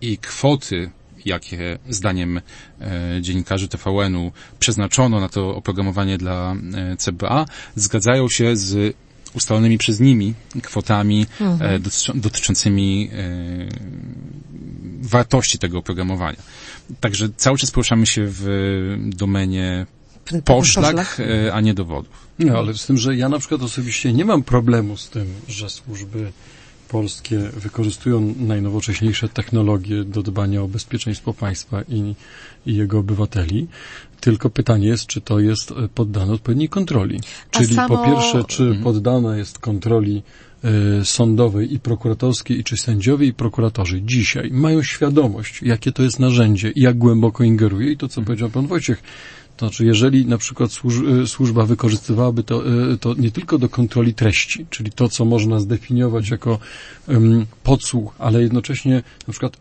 [0.00, 0.90] I kwoty
[1.26, 2.40] jakie zdaniem
[2.80, 8.96] e, dziennikarzy TVN-u przeznaczono na to oprogramowanie dla e, CBA, zgadzają się z
[9.34, 11.72] ustalonymi przez nimi kwotami mhm.
[11.72, 11.78] e,
[12.14, 13.18] dotyczącymi e,
[15.02, 16.38] wartości tego oprogramowania.
[17.00, 18.46] Także cały czas poruszamy się w
[19.06, 19.86] domenie
[20.44, 21.20] poszlak,
[21.52, 22.30] a nie dowodów.
[22.38, 25.70] No, ale z tym, że ja na przykład osobiście nie mam problemu z tym, że
[25.70, 26.32] służby
[26.90, 32.14] polskie wykorzystują najnowocześniejsze technologie do dbania o bezpieczeństwo państwa i,
[32.66, 33.66] i jego obywateli.
[34.20, 37.20] Tylko pytanie jest, czy to jest e, poddane odpowiedniej kontroli.
[37.52, 37.96] A Czyli samo...
[37.96, 38.84] po pierwsze, czy mhm.
[38.84, 40.22] poddane jest kontroli
[41.00, 46.18] y, sądowej i prokuratorskiej, i czy sędziowie i prokuratorzy dzisiaj mają świadomość, jakie to jest
[46.18, 48.24] narzędzie i jak głęboko ingeruje i to, co mhm.
[48.26, 49.02] powiedział pan Wojciech,
[49.60, 50.70] to znaczy, jeżeli na przykład
[51.22, 55.60] y, służba wykorzystywałaby to, y, to nie tylko do kontroli treści, czyli to, co można
[55.60, 56.58] zdefiniować jako
[57.08, 59.56] um, podsłuch, ale jednocześnie na przykład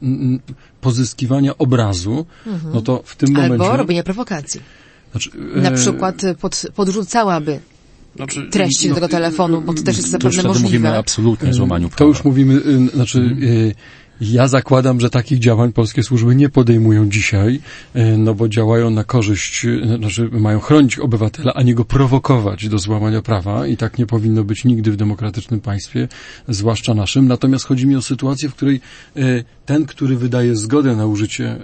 [0.82, 2.74] pozyskiwania obrazu, mhm.
[2.74, 3.66] no to w tym Albo momencie...
[3.66, 4.62] Albo robienia prowokacji.
[5.12, 5.76] Znaczy, na e...
[5.76, 7.60] przykład pod, podrzucałaby
[8.16, 10.64] znaczy, treści no, do tego telefonu, bo to też jest zapewne możliwe.
[10.64, 11.98] mówimy absolutnie o złamaniu prawa.
[11.98, 13.72] To już mówimy, y, znaczy, mhm.
[14.22, 17.60] Ja zakładam, że takich działań polskie służby nie podejmują dzisiaj,
[17.94, 22.70] e, no bo działają na korzyść, e, znaczy mają chronić obywatela, a nie go prowokować
[22.70, 26.08] do złamania prawa i tak nie powinno być nigdy w demokratycznym państwie,
[26.48, 27.28] zwłaszcza naszym.
[27.28, 28.82] Natomiast chodzi mi o sytuację, w której
[29.16, 29.22] e,
[29.70, 31.56] ten, który wydaje zgodę na użycie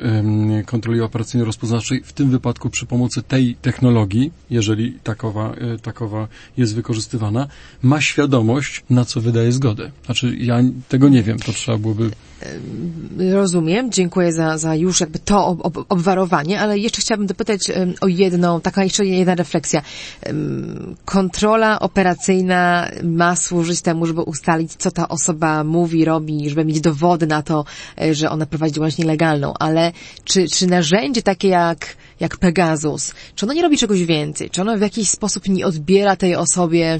[0.65, 7.47] kontroli operacyjno-rozpoznawczej, w tym wypadku przy pomocy tej technologii, jeżeli takowa, takowa jest wykorzystywana,
[7.83, 9.91] ma świadomość, na co wydaje zgodę.
[10.05, 12.11] Znaczy, ja tego nie wiem, to trzeba byłoby
[13.31, 18.07] Rozumiem, dziękuję za, za już jakby to ob, ob, obwarowanie, ale jeszcze chciałabym dopytać o
[18.07, 19.81] jedną, taka jeszcze jedna refleksja.
[21.05, 27.27] Kontrola operacyjna ma służyć temu, żeby ustalić, co ta osoba mówi, robi, żeby mieć dowody
[27.27, 29.91] na to, e, że ona prowadzi działalność nielegalną, ale
[30.23, 34.49] czy, czy narzędzie takie jak, jak Pegasus, czy ono nie robi czegoś więcej?
[34.49, 36.99] Czy ono w jakiś sposób nie odbiera tej osobie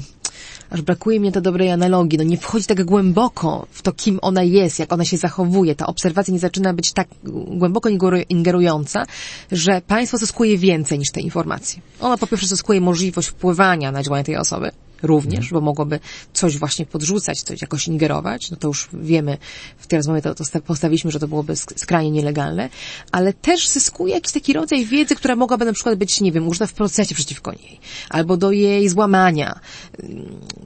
[0.70, 4.42] aż brakuje mi to dobrej analogii, no nie wchodzi tak głęboko w to, kim ona
[4.42, 5.74] jest, jak ona się zachowuje.
[5.74, 7.08] Ta obserwacja nie zaczyna być tak
[7.46, 7.88] głęboko
[8.28, 9.06] ingerująca,
[9.52, 11.82] że państwo zyskuje więcej niż te informacje.
[12.00, 14.70] Ona po pierwsze zyskuje możliwość wpływania na działania tej osoby,
[15.02, 15.50] również, mhm.
[15.52, 16.00] bo mogłoby
[16.32, 19.38] coś właśnie podrzucać, coś jakoś ingerować, no to już wiemy,
[19.78, 22.68] w tej rozmowie to, to postawiliśmy, że to byłoby skrajnie nielegalne,
[23.12, 26.66] ale też zyskuje jakiś taki rodzaj wiedzy, która mogłaby na przykład być, nie wiem, użyta
[26.66, 27.80] w procesie przeciwko niej,
[28.10, 29.60] albo do jej złamania.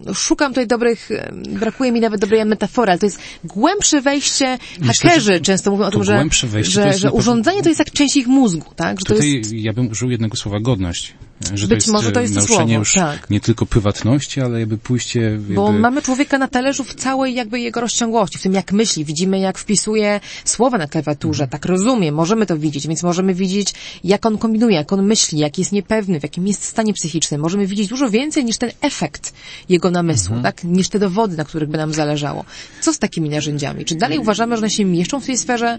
[0.07, 1.11] No, szukam tutaj dobrych,
[1.49, 5.91] brakuje mi nawet dobrej metafory, ale to jest głębsze wejście, Myślę, hakerzy często mówią o
[5.91, 9.01] tym, że, że, że urządzenie to jest jak część ich mózgu, tak?
[9.01, 9.53] Że tutaj jest...
[9.53, 11.15] ja bym użył jednego słowa godność
[11.55, 13.31] że Być to jest może to jest to słowo, tak.
[13.31, 15.21] nie tylko prywatności, ale jakby pójście...
[15.21, 15.55] Jakby...
[15.55, 19.05] Bo mamy człowieka na talerzu w całej jakby jego rozciągłości, w tym jak myśli.
[19.05, 21.51] Widzimy jak wpisuje słowa na klawiaturze, mhm.
[21.51, 23.75] tak rozumie, możemy to widzieć, więc możemy widzieć
[24.05, 27.41] jak on kombinuje, jak on myśli, jak jest niepewny, w jakim jest stanie psychicznym.
[27.41, 29.33] Możemy widzieć dużo więcej niż ten efekt
[29.69, 30.43] jego namysłu, mhm.
[30.43, 30.65] tak?
[30.65, 32.45] Niż te dowody, na których by nam zależało.
[32.81, 33.85] Co z takimi narzędziami?
[33.85, 35.79] Czy dalej uważamy, że one się mieszczą w tej sferze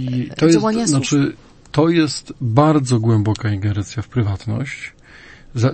[0.00, 1.36] I to działania jest, Znaczy,
[1.72, 4.92] to jest bardzo głęboka ingerencja w prywatność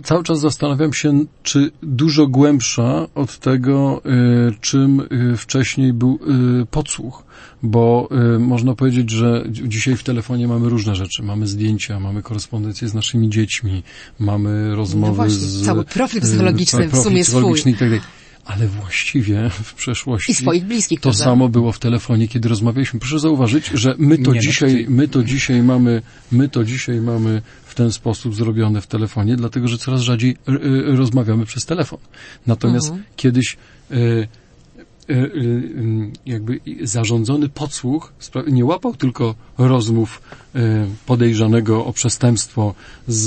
[0.05, 4.03] cały czas zastanawiam się, czy dużo głębsza od tego,
[4.51, 6.19] y, czym y, wcześniej był
[6.63, 7.25] y, podsłuch,
[7.63, 11.23] bo y, można powiedzieć, że dzisiaj w telefonie mamy różne rzeczy.
[11.23, 13.83] Mamy zdjęcia, mamy korespondencję z naszymi dziećmi,
[14.19, 15.65] mamy rozmowy no właśnie, z...
[15.65, 17.61] Cały profil psychologiczny w sumie swój.
[17.61, 18.01] I tak dalej
[18.45, 21.25] ale właściwie w przeszłości I swoich bliskich, to prawda?
[21.25, 23.01] samo było w telefonie, kiedy rozmawialiśmy.
[23.01, 27.01] Proszę zauważyć, że my to nie, no, dzisiaj, my to dzisiaj mamy, my to dzisiaj
[27.01, 30.37] mamy w ten sposób zrobione w telefonie, dlatego że coraz rzadziej
[30.85, 31.99] rozmawiamy przez telefon.
[32.47, 33.05] Natomiast mhm.
[33.17, 33.57] kiedyś
[33.91, 33.97] y,
[35.11, 38.13] y, y, jakby zarządzony podsłuch
[38.47, 40.23] nie łapał tylko rozmów
[41.07, 42.75] podejrzanego o przestępstwo
[43.09, 43.27] z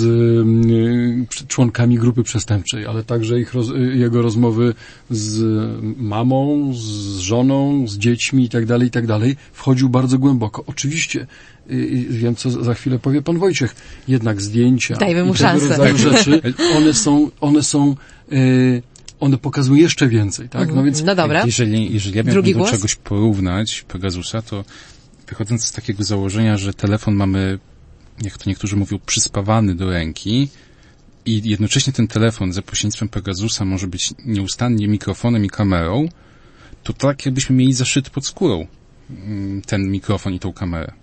[1.47, 3.53] członkami grupy przestępczej, ale także ich
[3.93, 4.73] jego rozmowy
[5.09, 5.43] z
[5.97, 9.19] mamą, z żoną, z dziećmi itd., tak itd.
[9.19, 10.63] Tak wchodził bardzo głęboko.
[10.67, 11.27] Oczywiście
[12.09, 13.75] wiem, co za chwilę powie pan Wojciech,
[14.07, 15.67] jednak zdjęcia Dajmy mu i tego szansę.
[15.67, 16.41] rodzaju rzeczy,
[16.77, 17.95] one są, one są,
[18.31, 18.81] yy,
[19.19, 20.73] one pokazują jeszcze więcej, tak?
[20.73, 21.03] No więc...
[21.03, 21.45] No dobra.
[21.45, 24.65] Jeżeli, jeżeli ja miałbym do czegoś porównać Pegasusa, to
[25.27, 27.59] wychodząc z takiego założenia, że telefon mamy,
[28.23, 30.49] jak to niektórzy mówią, przyspawany do ręki,
[31.25, 36.09] i jednocześnie ten telefon za pośrednictwem Pegasusa może być nieustannie mikrofonem i kamerą,
[36.83, 38.67] to tak jakbyśmy mieli zaszyty pod skórą
[39.09, 40.93] mm, ten mikrofon i tą kamerę.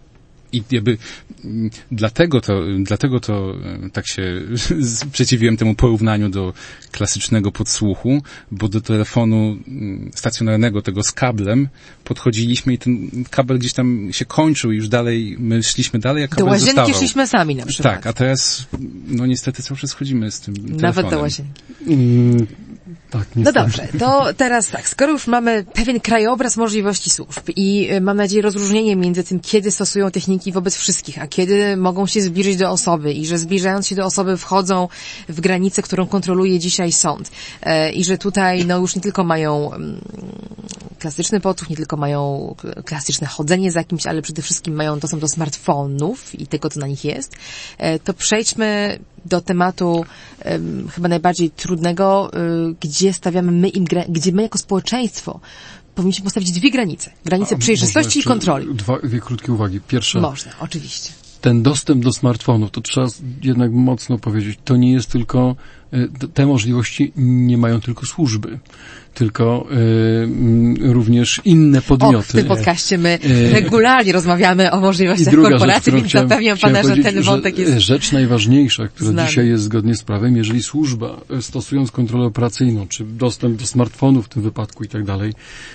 [0.53, 0.99] I jakby
[1.45, 4.41] mm, dlatego to, dlatego to e, tak się
[5.01, 6.53] sprzeciwiłem temu porównaniu do
[6.91, 9.37] klasycznego podsłuchu, bo do telefonu
[9.69, 11.69] mm, stacjonarnego, tego z kablem,
[12.05, 16.29] podchodziliśmy i ten kabel gdzieś tam się kończył i już dalej, my szliśmy dalej, a
[16.29, 16.99] kabel Do łazienki zostawał.
[16.99, 17.95] szliśmy sami na przykład.
[17.95, 18.67] Tak, a teraz,
[19.09, 20.81] no niestety cały czas schodzimy z tym telefonem.
[20.83, 21.63] Nawet do łazienki.
[21.87, 22.47] Mm,
[23.11, 28.01] tak, No dobrze, to teraz tak, skoro już mamy pewien krajobraz możliwości służb i y,
[28.01, 32.57] mam nadzieję rozróżnienie między tym, kiedy stosują techniki wobec wszystkich, a kiedy mogą się zbliżyć
[32.57, 34.89] do osoby i że zbliżając się do osoby wchodzą
[35.29, 37.31] w granicę, którą kontroluje dzisiaj sąd
[37.63, 40.01] E, i że tutaj no już nie tylko mają mm,
[40.99, 45.29] klasyczny podsłuch, nie tylko mają klasyczne chodzenie za kimś, ale przede wszystkim mają dostęp do
[45.29, 47.33] smartfonów i tego, co na nich jest,
[47.79, 50.05] e, to przejdźmy do tematu
[50.41, 52.31] em, chyba najbardziej trudnego,
[52.71, 55.41] y, gdzie stawiamy my im, gdzie my jako społeczeństwo
[55.95, 57.11] powinniśmy postawić dwie granice.
[57.25, 58.75] Granice przejrzystości i kontroli.
[58.75, 59.81] Dwa, dwie krótkie uwagi.
[59.81, 61.13] Pierwsza, Można, oczywiście.
[61.41, 63.07] ten dostęp do smartfonów, to trzeba
[63.43, 65.57] jednak mocno powiedzieć, to nie jest tylko,
[65.91, 68.59] t- te możliwości nie mają tylko służby,
[69.15, 69.75] tylko e,
[70.23, 72.33] mm, również inne O, w podmioty.
[72.33, 77.59] tym podcaście my E, regularnie rozmawiamy o możliwościach korporacji, więc zapewniam pana, że ten wątek
[77.59, 79.29] jest Rzecz najważniejsza, która znany.
[79.29, 84.23] dzisiaj jest zgodnie z prawem, jeżeli służba, e, stosując kontrolę operacyjną, czy dostęp do smartfonu
[84.23, 85.33] w tym wypadku i tak dalej,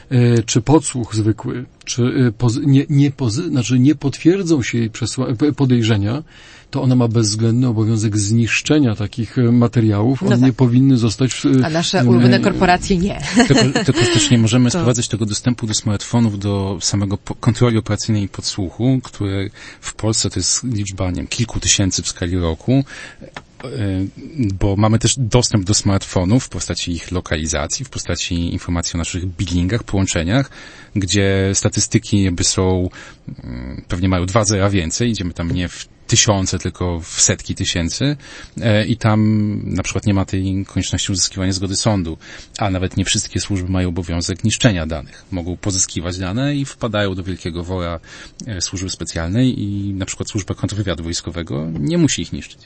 [0.10, 5.28] e, czy podsłuch zwykły, czy poz, nie, nie, pozy, znaczy nie potwierdzą się jej przesła,
[5.56, 6.24] podejrzenia,
[6.72, 10.22] to ona ma bezwzględny obowiązek zniszczenia takich e, materiałów.
[10.24, 10.46] One No tak.
[10.46, 11.34] nie powinny zostać...
[11.34, 13.22] w- a nasze e, ulubione korporacje nie.
[13.48, 18.24] Tylko, tylko też nie możemy To- sprowadzać tego dostępu do smartfonów do samego kontroli operacyjnej
[18.24, 19.50] i podsłuchu, które
[19.82, 22.84] w Polsce to jest liczba, nie wiem, kilku tysięcy w skali roku,
[23.64, 23.68] e,
[24.54, 29.26] bo mamy też dostęp do smartfonów w postaci ich lokalizacji, w postaci informacji o naszych
[29.26, 30.50] billingach, połączeniach,
[30.96, 32.90] gdzie statystyki jakby są,
[33.44, 38.18] mm, pewnie mają dwa zera więcej, idziemy tam nie w tysiące, tylko w setki tysięcy
[38.62, 42.18] e, i tam na przykład nie ma tej konieczności uzyskiwania zgody sądu,
[42.58, 45.26] a nawet nie wszystkie służby mają obowiązek niszczenia danych.
[45.32, 48.00] Mogą pozyskiwać dane i wpadają do wielkiego wora
[48.48, 52.60] e, służby specjalnej i na przykład służba kontrwywiadu wojskowego nie musi ich niszczyć.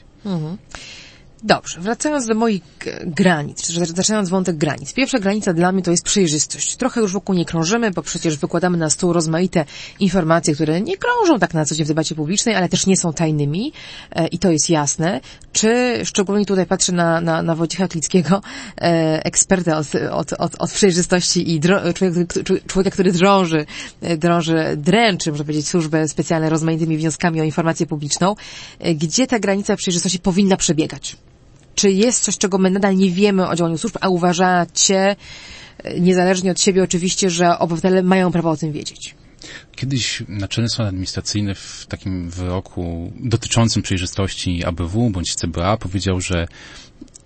[1.44, 4.92] Dobrze, wracając do moich g- granic, czy zaczynając wątek granic.
[4.92, 6.76] Pierwsza granica dla mnie to jest przejrzystość.
[6.76, 9.64] Trochę już wokół nie krążymy, bo przecież wykładamy na stół rozmaite
[10.00, 13.12] informacje, które nie krążą tak na co dzień w debacie publicznej, ale też nie są
[13.12, 13.72] tajnymi
[14.12, 15.20] e, i to jest jasne.
[15.52, 18.40] Czy, szczególnie tutaj patrzę na, na, na Wojciecha Klickiego,
[18.80, 22.34] e, eksperta od, od, od, od przejrzystości i dro, człowieka,
[22.66, 23.66] który- który drąży,
[24.00, 28.34] e, drąży, dręczy, można powiedzieć, służbę specjalną rozmaitymi wnioskami o informację publiczną.
[28.78, 31.16] E, Gdzie ta granica przejrzystości powinna przebiegać?
[31.74, 35.16] Czy jest coś, czego my nadal nie wiemy o działaniu służb, a uważacie,
[35.78, 39.14] e, niezależnie od siebie oczywiście, że obywatele mają prawo o tym wiedzieć?
[39.76, 46.48] Kiedyś Naczelny Sąd Administracyjny w takim wyroku dotyczącym przejrzystości ABW bądź CBA powiedział, że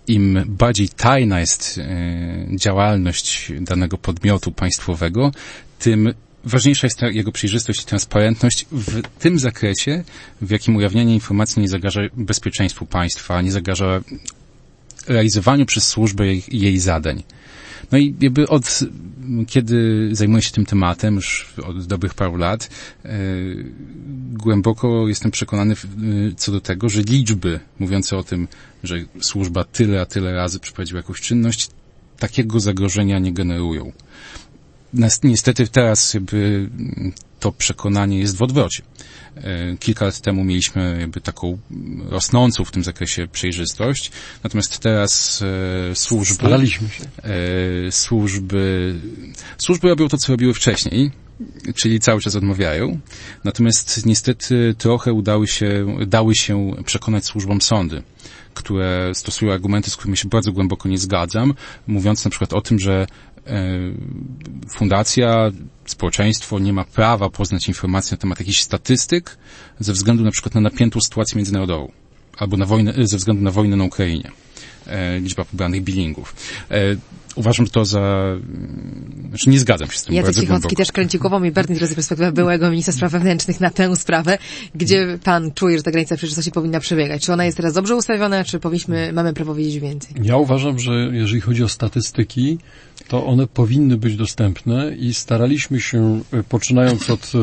[0.07, 5.33] im bardziej tajna jest e, działalność danego podmiotu państwowego,
[5.79, 6.15] tym
[6.47, 10.05] ważniejsza jest ta jego przejrzystość i transparentność w tym zakresie,
[10.41, 14.01] w jakim ujawnianie informacji nie zagraża bezpieczeństwu państwa, nie zagraża
[15.07, 17.23] realizowaniu przez służbę jej, jej zadań.
[17.93, 18.81] No i jakby od
[19.47, 22.71] kiedy zajmuję się tym tematem, już od dobrych paru lat,
[23.05, 23.11] e,
[24.33, 25.89] głęboko jestem przekonany w- e,
[26.37, 28.49] co do tego, że liczby mówiące o tym,
[28.85, 31.71] że służba tyle a tyle razy przeprowadziła jakąś czynność,
[32.19, 33.93] takiego zagrożenia nie generują.
[35.23, 36.17] Niestety teraz
[37.41, 38.83] to przekonanie jest w odwrocie.
[39.37, 41.59] E, Kilka lat temu mieliśmy jakby taką
[42.09, 44.11] rosnącą w tym zakresie przejrzystość,
[44.45, 45.43] natomiast teraz
[45.91, 48.95] e, służby e, służby,
[49.59, 51.11] służby robią to, co robiły wcześniej,
[51.75, 53.01] czyli cały czas odmawiają.
[53.45, 58.03] Natomiast niestety trochę udały się, dały się przekonać służbom sądy,
[58.55, 61.55] które stosują argumenty, z którymi się bardzo głęboko nie zgadzam,
[61.87, 63.07] mówiąc na przykład o tym, że
[64.69, 65.51] fundacja,
[65.87, 69.37] społeczeństwo nie ma prawa poznać informacji na temat jakichś statystyk
[69.81, 71.93] ze względu na przykład na napiętą sytuację międzynarodową
[72.39, 74.31] albo na wojnę, ze względu na wojnę na Ukrainie.
[74.87, 76.35] E, liczba pobranych billingów.
[76.71, 76.77] E,
[77.35, 78.01] uważam to za...
[78.01, 80.75] mm, Znaczy nie zgadzam się z tym Jacek bardzo Cichocki głęboko.
[80.77, 84.39] też kręci głową i Bernie z perspektywy byłego ministra spraw wewnętrznych na tę sprawę,
[84.75, 87.25] gdzie pan czuje, że ta granica przejrzystości powinna przebiegać.
[87.25, 90.15] Czy ona jest teraz dobrze ustawiona, czy powinniśmy, mamy prawo wiedzieć więcej?
[90.23, 92.59] Ja uważam, że jeżeli chodzi o statystyki,
[93.09, 97.39] to one powinny być dostępne i staraliśmy się, e, poczynając od e,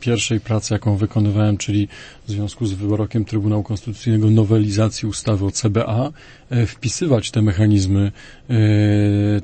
[0.00, 1.88] pierwszej pracy, jaką wykonywałem, czyli
[2.26, 6.12] w związku z wyrokiem Trybunału Konstytucyjnego nowelizacji ustawy o CBA,
[6.66, 8.12] wpisywać te mechanizmy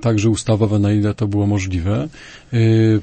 [0.01, 2.09] także ustawowe, na ile to było możliwe.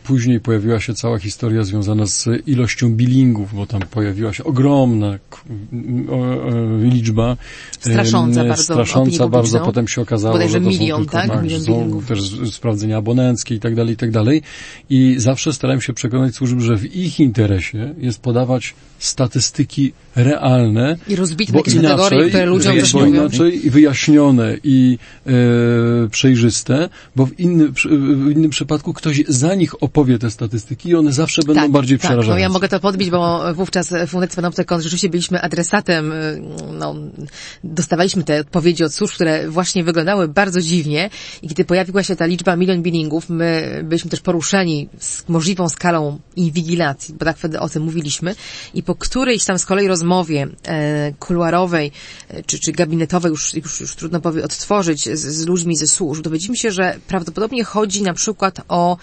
[0.03, 5.19] Później pojawiła się cała historia związana z ilością billingów, bo tam pojawiła się ogromna
[6.81, 7.37] liczba.
[7.79, 8.63] Strasząca bardzo.
[8.63, 9.59] Strasząca bardzo.
[9.59, 11.27] Potem się okazało, że to milion, są tak?
[11.27, 14.41] tak, milion są też sprawdzenia abonenckie i tak dalej, i tak dalej.
[14.89, 20.97] I zawsze starałem się przekonać służb, że w ich interesie jest podawać statystyki realne.
[21.07, 25.31] I rozbite takie kategorie, które ludziom inaczej wyjaśnione i e,
[26.09, 31.13] przejrzyste, bo w, inny, w innym przypadku ktoś za nich opowie te statystyki i one
[31.13, 32.07] zawsze będą tak, bardziej tak.
[32.07, 32.33] przerażające.
[32.35, 36.13] No ja mogę to podbić, bo wówczas Fundacja Panoptykon rzeczywiście byliśmy adresatem,
[36.73, 36.95] no,
[37.63, 41.09] dostawaliśmy te odpowiedzi od służb, które właśnie wyglądały bardzo dziwnie
[41.41, 46.19] i kiedy pojawiła się ta liczba milion billingów, my byliśmy też poruszeni z możliwą skalą
[46.35, 48.35] inwigilacji, bo tak wtedy o tym mówiliśmy
[48.73, 51.91] i po którejś tam z kolei rozmowie e, kuluarowej
[52.29, 56.23] e, czy, czy gabinetowej, już, już, już trudno powie, odtworzyć z, z ludźmi ze służb,
[56.23, 58.97] dowiedzieliśmy się, że prawdopodobnie chodzi na przykład o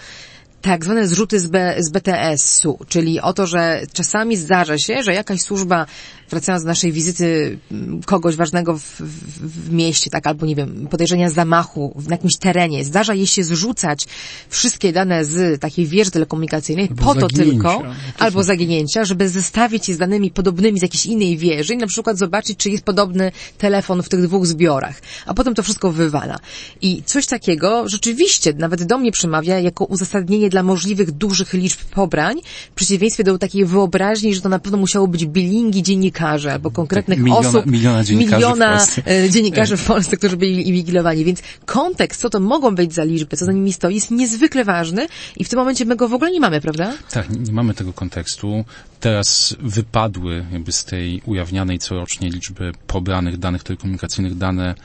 [0.65, 5.13] tak zwane zrzuty z, B, z BTS-u, czyli o to, że czasami zdarza się, że
[5.13, 5.85] jakaś służba,
[6.29, 10.87] wracając do naszej wizyty mm, kogoś ważnego w, w, w mieście, tak, albo nie wiem,
[10.87, 14.05] podejrzenia zamachu na jakimś terenie, zdarza jej się zrzucać
[14.49, 19.89] wszystkie dane z takiej wieży telekomunikacyjnej albo po to tylko, no albo zaginięcia, żeby zestawić
[19.89, 23.31] je z danymi podobnymi z jakiejś innej wieży i na przykład zobaczyć, czy jest podobny
[23.57, 26.37] telefon w tych dwóch zbiorach, a potem to wszystko wywala.
[26.81, 32.41] I coś takiego rzeczywiście nawet do mnie przemawia jako uzasadnienie dla możliwych dużych liczb pobrań,
[32.71, 37.17] w przeciwieństwie do takiej wyobraźni, że to na pewno musiało być bilingi dziennikarzy albo konkretnych
[37.17, 39.01] tak, miliona, osób, miliona dziennikarzy, miliona w, Polsce.
[39.25, 41.25] E, dziennikarzy w Polsce, którzy byli inwigilowani.
[41.25, 45.07] Więc kontekst, co to mogą być za liczby, co za nimi stoi, jest niezwykle ważny
[45.37, 46.93] i w tym momencie my go w ogóle nie mamy, prawda?
[47.11, 48.65] Tak, nie, nie mamy tego kontekstu.
[48.99, 54.75] Teraz wypadły jakby z tej ujawnianej corocznie liczby pobranych danych telekomunikacyjnych dane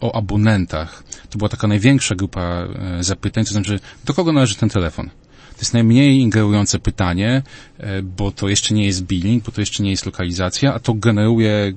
[0.00, 1.04] o abonentach.
[1.30, 5.10] To była taka największa grupa e, zapytań, to znaczy, do kogo należy ten telefon?
[5.56, 7.42] To jest najmniej ingerujące pytanie,
[7.78, 10.94] e, bo to jeszcze nie jest billing, bo to jeszcze nie jest lokalizacja, a to
[10.94, 11.72] generuje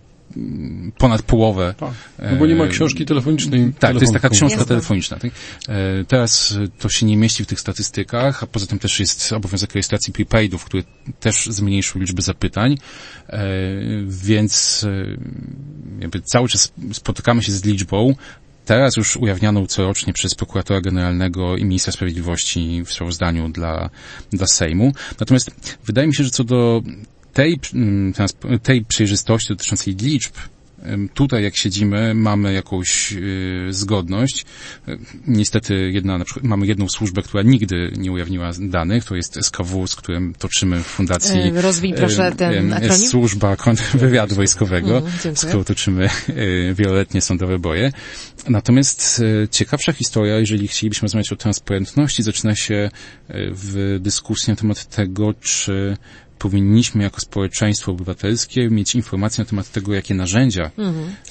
[0.97, 1.73] ponad połowę.
[1.77, 1.93] Tak.
[2.31, 3.73] No bo nie ma książki telefonicznej.
[3.79, 5.17] Tak, to jest taka książka telefoniczna.
[5.17, 5.31] Tak?
[5.69, 9.73] E, Teraz to się nie mieści w tych statystykach, a poza tym też jest obowiązek
[9.73, 10.83] rejestracji prepaidów, który
[11.19, 12.75] też zmniejszył liczbę zapytań,
[13.29, 13.41] E,
[14.07, 15.17] więc e,
[15.99, 18.15] jakby cały czas spotykamy się z liczbą,
[18.65, 23.89] teraz już ujawnianą corocznie przez prokuratora generalnego i ministra sprawiedliwości w sprawozdaniu dla,
[24.31, 24.93] dla Sejmu.
[25.19, 25.51] Natomiast
[25.85, 26.81] wydaje mi się, że co do
[27.33, 28.13] tej, mm,
[28.63, 30.33] tej przejrzystości dotyczącej liczb,
[31.13, 34.45] Tutaj, jak siedzimy, mamy jakąś y, zgodność.
[34.87, 39.05] Y, Niestety, jedna, na przykład, mamy jedną służbę, która nigdy nie ujawniła danych.
[39.05, 41.39] To jest SKW, z którym toczymy w fundacji.
[41.39, 43.07] E, rozwiń proszę ten akronim.
[43.07, 45.35] Służba kontrwywiadu wojskowego, dziękuję.
[45.35, 47.91] z którą toczymy y, wieloletnie sądowe boje.
[48.49, 49.21] Natomiast
[49.51, 52.89] ciekawsza historia, jeżeli chcielibyśmy rozmawiać o transparentności, zaczyna się
[53.29, 55.97] w dyskusji na temat tego, czy
[56.39, 60.71] powinniśmy jako społeczeństwo obywatelskie mieć informacje na temat tego, jakie narzędzia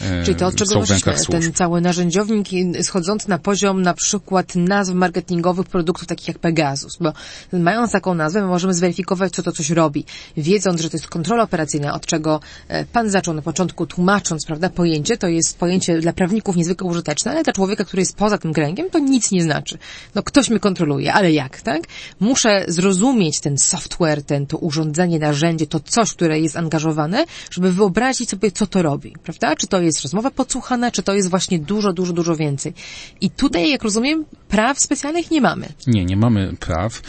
[0.01, 1.13] e, Czyli to od czego są w wyszliśmy?
[1.13, 1.43] rękach służb.
[1.43, 2.49] Ten cały narzędziownik
[2.83, 7.13] schodzący na poziom na przykład nazw marketingowych produktów takich jak Pegasus, bo
[7.53, 10.05] mając taką nazwę, my możemy zweryfikować, co to coś robi.
[10.37, 14.71] Wiedząc, że to jest kontrola operacyjna, od czego e, pan zaczął na początku tłumacząc, prawda,
[14.71, 18.53] pojęcie, to jest pojęcie dla prawników niezwykle użyteczne, ale dla człowieka, który jest poza tym
[18.53, 19.79] kręgiem, to nic nie znaczy.
[20.15, 21.83] No ktoś mnie kontroluje, ale jak, tak?
[22.21, 28.31] Muszę zrozumieć ten software, ten, to urządzenie, narzędzie, to coś, które jest angażowane, żeby wyobrazić
[28.31, 29.57] sobie, co to robi, prawda?
[29.57, 32.75] Czy to jest rozmowa podsłuchana, czy to jest właśnie dużo, dużo, dużo więcej.
[33.21, 35.69] I tutaj, jak rozumiem, praw specjalnych nie mamy.
[35.87, 37.03] Nie, nie mamy praw.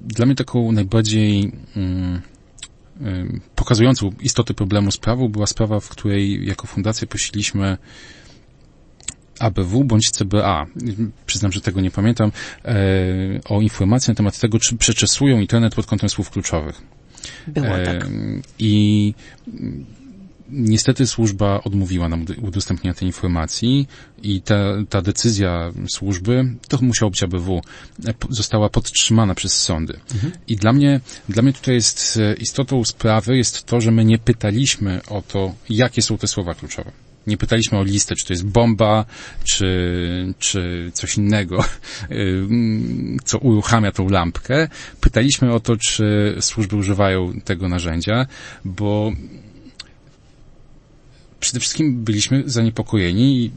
[0.00, 2.22] Dla mnie taką najbardziej mm,
[3.54, 7.78] pokazującą istotę problemu sprawą była sprawa, w której jako fundacja prosiliśmy
[9.38, 10.66] ABW bądź CBA,
[11.26, 12.32] przyznam, że tego nie pamiętam,
[12.64, 12.74] e,
[13.48, 16.82] o informacje na temat tego, czy przeczesują internet pod kątem słów kluczowych.
[17.46, 18.08] Było tak.
[18.58, 19.14] I
[20.48, 23.88] niestety służba odmówiła nam ud- udostępnienia tej informacji
[24.22, 24.54] i ta,
[24.88, 27.60] ta decyzja służby, to musiało być ABW,
[28.06, 30.00] e, została podtrzymana przez sądy.
[30.48, 34.18] I dla mnie, dla mnie tutaj jest e, istotą sprawy jest to, że my nie
[34.18, 36.92] pytaliśmy o to, jakie są te słowa kluczowe.
[37.26, 39.04] Nie pytaliśmy o listę, czy to jest bomba,
[39.44, 39.68] czy,
[40.38, 41.58] czy coś innego,
[42.10, 44.68] ym, co uruchamia tą lampkę.
[45.00, 48.26] Pytaliśmy o to, czy służby używają tego narzędzia,
[48.64, 49.12] bo
[51.40, 53.50] przede wszystkim byliśmy zaniepokojeni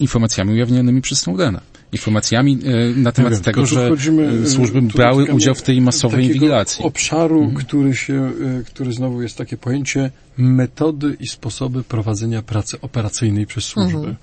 [0.00, 1.60] informacjami ujawnionymi przez Snowdena.
[1.92, 6.24] informacjami e, na temat wiem, tego, że wchodzimy, e, służby brały udział w tej masowej
[6.26, 6.84] inwigilacji.
[6.84, 7.64] obszaru, Mhm.
[7.66, 8.32] który się,
[8.66, 13.98] który znowu jest takie pojęcie metody i sposoby prowadzenia pracy operacyjnej przez służby.
[13.98, 14.16] Mhm.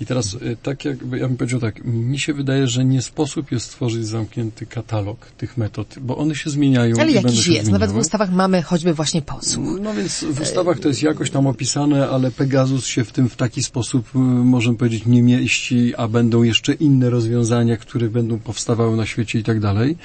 [0.00, 3.52] I teraz, e, tak jak, ja bym powiedział tak, mi się wydaje, że nie sposób
[3.52, 6.96] jest stworzyć zamknięty katalog tych metod, bo one się zmieniają.
[7.00, 7.70] Ale jakiś się jest.
[7.70, 8.00] Nawet w zmieniały.
[8.00, 9.80] ustawach mamy choćby właśnie podsłuch.
[9.82, 13.36] No więc w ustawach to jest jakoś tam opisane, ale Pegasus się w tym w
[13.36, 18.96] taki sposób, y, możemy powiedzieć, nie mieści, a będą jeszcze inne rozwiązania, które będą powstawały
[18.96, 19.96] na świecie i tak dalej.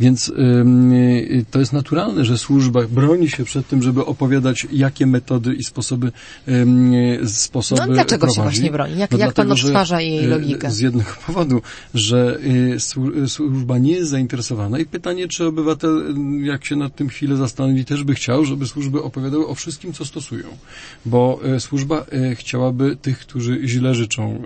[0.00, 5.06] Więc ym, y, to jest naturalne, że służba broni się przed tym, żeby opowiadać, jakie
[5.06, 6.12] metody i sposoby,
[6.48, 8.40] ym, y, sposoby No, dlaczego się prowadzi.
[8.56, 8.98] właśnie broni?
[8.98, 10.70] Jak- No jak dlatego, że, odtwarza jej y, logikę?
[10.70, 11.62] Z jednego powodu,
[11.94, 12.38] że
[12.78, 17.36] słu- y, służba nie jest zainteresowana i pytanie, czy obywatel, jak się nad tym chwilę
[17.36, 20.46] zastanowi, też by chciał, żeby służby opowiadały o wszystkim, co stosują.
[21.06, 24.42] Bo służba chciałaby tych, którzy źle życzą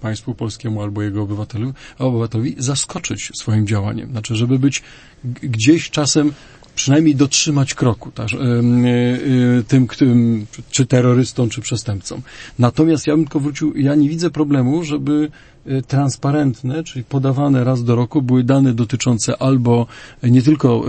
[0.00, 4.10] państwu polskiemu albo jego obywatelu, obywatelowi, zaskoczyć swoim działaniem.
[4.10, 4.82] Znaczy, żeby być
[5.24, 6.32] gdzieś czasem
[6.74, 12.22] przynajmniej dotrzymać kroku tak, y, y, tym, którym, czy terrorystom, czy przestępcom.
[12.58, 15.30] Natomiast ja bym tylko wrócił, ja nie widzę problemu, żeby
[15.66, 19.86] y, transparentne, czyli podawane raz do roku były dane dotyczące albo
[20.22, 20.84] nie tylko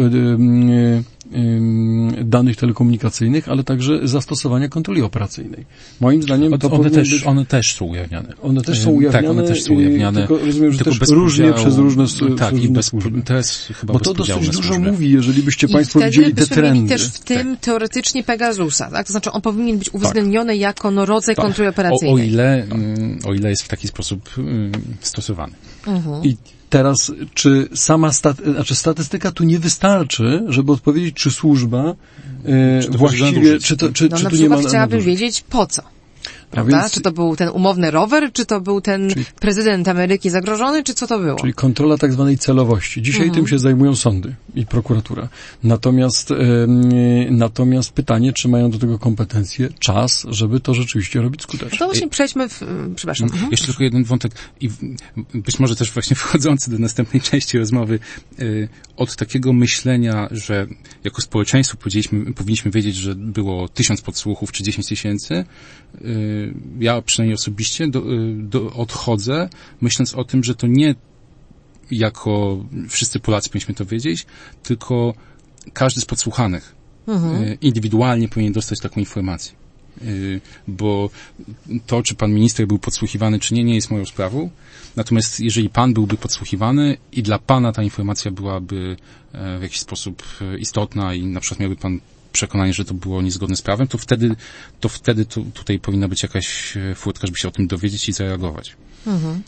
[2.23, 5.65] danych telekomunikacyjnych, ale także zastosowania kontroli operacyjnej.
[6.01, 7.23] Moim zdaniem to one, też, być...
[7.23, 8.33] one też są ujawniane.
[8.41, 9.27] One też są ujawniane.
[9.27, 10.19] Tak, one też są i- ujawniane.
[10.27, 12.05] Tylko rozumiem, że tylko też bez różnie podziału- przez różne
[12.37, 13.21] Tak, przez i bez, służby.
[13.21, 16.89] teraz chyba Bo to dosyć dużo mówi, jeżeli byście I Państwo widzieli te trendy.
[16.89, 19.05] też w tym teoretycznie Pegasusa, tak?
[19.05, 21.45] To znaczy on powinien być uwzględniony jako no, rodzaj Tak.
[21.45, 22.23] kontroli O, operacyjnej.
[22.23, 24.71] o, ile, mm, o ile jest w taki sposób mm,
[25.01, 25.53] stosowany.
[26.23, 26.37] I
[26.73, 31.83] teraz, czy sama stat- znaczy statystyka tu nie wystarczy, żeby odpowiedzieć, czy służba
[32.45, 35.67] e, Czy to właściwie, czy to, czy, No czy tu nie ma chciałabym wiedzieć po
[35.67, 35.92] co.
[36.53, 36.79] Prawda?
[36.81, 40.93] więc- Czy to był ten umowny rower, czy to był ten prezydent Ameryki zagrożony, czy
[40.93, 41.35] co to było?
[41.39, 43.01] Czyli kontrola tak zwanej celowości.
[43.01, 45.29] Dzisiaj tym się zajmują sądy i prokuratura.
[45.63, 51.43] Natomiast, em, natomiast pytanie, czy mają do tego kompetencje, czas, żeby to rzeczywiście robić No
[51.43, 51.79] skutecznie.
[51.79, 52.63] to właśnie przejdźmy w...
[52.95, 53.29] Przepraszam.
[53.29, 53.51] Mhm.
[53.51, 54.31] Jeszcze tylko jeden wątek
[54.61, 54.69] i
[55.33, 57.99] być może też właśnie wchodzący do następnej części rozmowy
[58.39, 60.67] y, od takiego myślenia, że
[61.03, 65.45] jako społeczeństwo powiedzieliśmy, powinniśmy wiedzieć, że było tysiąc podsłuchów czy dziesięć tysięcy.
[66.01, 66.42] y,
[66.79, 69.49] Ja przynajmniej osobiście do, y, do, odchodzę
[69.81, 70.95] myśląc o tym, że to nie
[71.91, 74.25] jako wszyscy Polacy powinniśmy to wiedzieć,
[74.63, 75.13] tylko
[75.73, 76.75] każdy z podsłuchanych
[77.09, 79.63] y, indywidualnie powinien dostać taką informację.
[80.01, 81.09] Y, Bo
[81.87, 84.49] to, czy pan minister był podsłuchiwany, czy nie, nie jest moją sprawą.
[84.95, 88.97] Natomiast jeżeli pan byłby podsłuchiwany i dla pana ta informacja byłaby
[89.33, 91.99] e, w jakiś sposób e, istotna i na przykład miałby pan
[92.33, 94.35] przekonanie, że to było niezgodne z prawem, to wtedy,
[94.79, 98.13] to wtedy tu, tutaj powinna być jakaś e, furtka, żeby się o tym dowiedzieć i
[98.13, 98.75] zareagować.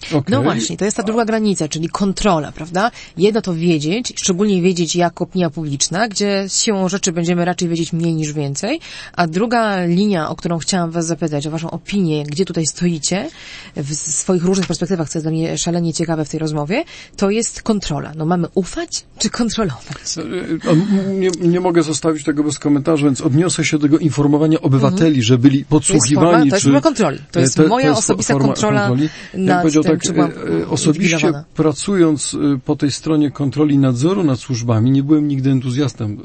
[0.07, 0.21] Okej.
[0.27, 2.91] No właśnie, to jest ta druga granica, czyli kontrola, prawda?
[3.17, 7.93] Jedno to wiedzieć, szczególnie wiedzieć jako opinia publiczna, gdzie z siłą rzeczy będziemy raczej wiedzieć
[7.93, 8.79] mniej niż więcej,
[9.13, 13.29] a druga linia, o którą chciałam was zapytać, o waszą opinię, gdzie tutaj stoicie
[13.75, 16.83] w swoich różnych perspektywach, co jest dla mnie szalenie ciekawe w tej rozmowie,
[17.17, 18.11] to jest kontrola.
[18.15, 20.17] No mamy ufać czy kontrolować?
[20.17, 24.61] E, e, Nie, nie mogę zostawić tego bez komentarza, więc odniosę się do tego informowania
[24.61, 25.69] obywateli, że byli Mhm.
[25.69, 26.27] To jest podsłuchiwani.
[26.27, 26.63] forma, to jest czy...
[26.63, 27.19] forma kontroli.
[27.31, 29.09] To jest Te- moja jest osobista forma kontrola kontroli.
[29.45, 33.77] Nad powiedział tym, tak, czy byłam e, e, osobiście pracując e, po tej stronie kontroli
[33.77, 36.17] nadzoru nad służbami, nie byłem nigdy entuzjastą,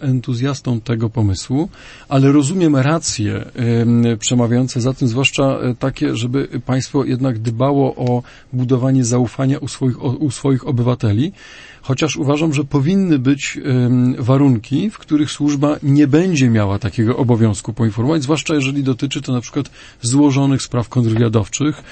[0.00, 1.68] entuzjastą tego pomysłu,
[2.08, 9.04] ale rozumiem racje em, przemawiające za tym, zwłaszcza takie, żeby państwo jednak dbało o budowanie
[9.04, 11.32] zaufania u swoich, u swoich obywateli,
[11.82, 13.58] chociaż uważam, że powinny być
[14.18, 19.40] warunki, w których służba nie będzie miała takiego obowiązku poinformować, zwłaszcza jeżeli dotyczy to na
[19.40, 19.70] przykład
[20.02, 21.82] złożonych spraw kontrwywiadowczych,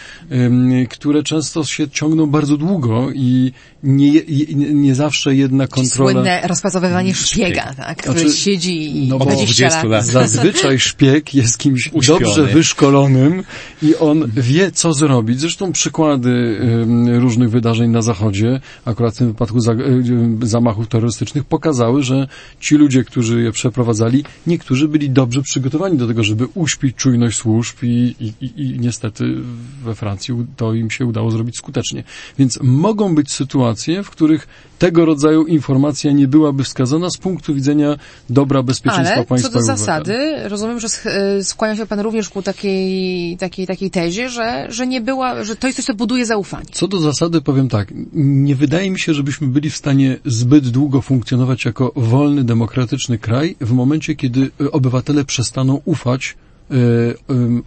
[0.90, 4.22] które często się ciągną bardzo długo i nie,
[4.74, 6.12] nie, zawsze jedna kontrola...
[6.12, 7.98] Słynne rozpracowywanie szpiega, tak?
[7.98, 9.90] Który Znaczy, siedzi i no bo 20 20 lat.
[9.90, 10.04] lat.
[10.04, 12.20] Zazwyczaj szpieg jest kimś Uśpiony.
[12.20, 13.42] dobrze wyszkolonym
[13.82, 15.40] i on wie, co zrobić.
[15.40, 16.60] Zresztą przykłady
[17.18, 19.60] różnych wydarzeń na Zachodzie, akurat w tym wypadku
[20.42, 22.28] zamachów terrorystycznych, pokazały, że
[22.60, 27.76] ci ludzie, którzy je przeprowadzali, niektórzy byli dobrze przygotowani do tego, żeby uśpić czujność służb
[27.82, 29.24] i, i, i, niestety
[29.84, 32.04] we Francji to im się udało zrobić skutecznie.
[32.38, 37.96] Więc mogą być sytuacje, w których tego rodzaju informacja nie byłaby wskazana z punktu widzenia
[38.30, 42.42] dobra bezpieczeństwa Ale państwa co do zasady, rozumiem, że e, skłania się Pan również ku
[42.42, 46.66] takiej, takiej, takiej tezie, że, że nie była, że to jest coś, co buduje zaufanie.
[46.72, 51.02] Co do zasady powiem tak, nie wydaje mi się, żebyśmy byli w stanie zbyt długo
[51.02, 56.36] funkcjonować jako wolny, demokratyczny kraj w momencie, kiedy obywatele przestaną ufać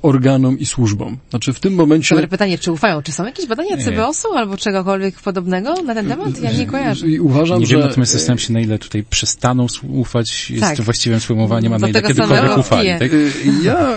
[0.02, 1.18] organom i służbom.
[1.30, 2.16] Znaczy w tym momencie...
[2.16, 3.02] Dobre pytanie, czy ufają?
[3.02, 6.42] Czy są jakieś badania CBOS-u albo czegokolwiek podobnego na ten temat?
[6.42, 7.08] Ja nie kojarzę.
[7.08, 7.78] I uważam, nie że...
[7.78, 10.82] wiem, natomiast zastanawiam się, na ile tutaj przestaną ufać, jest tak.
[10.82, 12.90] właściwym sformułowaniem, a na ile kiedykolwiek ufali.
[13.00, 13.12] Tak?
[13.64, 13.96] Ja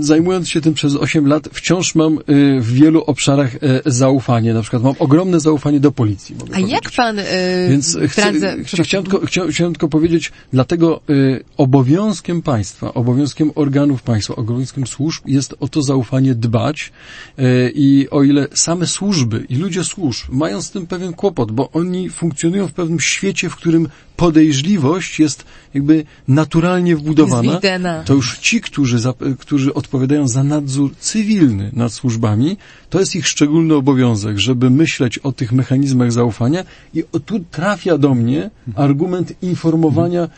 [0.00, 2.18] zajmując się tym przez 8 lat, wciąż mam
[2.60, 3.50] w wielu obszarach
[3.86, 4.54] zaufanie.
[4.54, 6.36] Na przykład mam ogromne zaufanie do policji.
[6.52, 7.22] A jak pan yy,
[7.68, 8.30] Więc chcę,
[8.84, 13.71] chciałem, tylko, chciałem, tylko powiedzieć, dlatego y, obowiązkiem państwa, obowiązkiem organów
[14.04, 16.92] państwa, obowiązkiem służb jest o to zaufanie dbać
[17.38, 21.70] y, i o ile same służby i ludzie służb mają z tym pewien kłopot, bo
[21.70, 25.44] oni funkcjonują w pewnym świecie, w którym podejrzliwość jest
[25.74, 27.60] jakby naturalnie wbudowana,
[28.04, 32.56] to już ci, którzy, za, którzy odpowiadają za nadzór cywilny nad służbami,
[32.90, 36.64] to jest ich szczególny obowiązek, żeby myśleć o tych mechanizmach zaufania.
[36.94, 40.28] I tu trafia do mnie argument informowania E,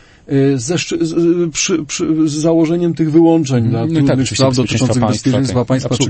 [0.55, 5.95] ze, z, przy, przy, z założeniem tych wyłączeń dla no, tak, spraw dotyczących bezpieczeństwa państwa,
[5.97, 6.09] czy,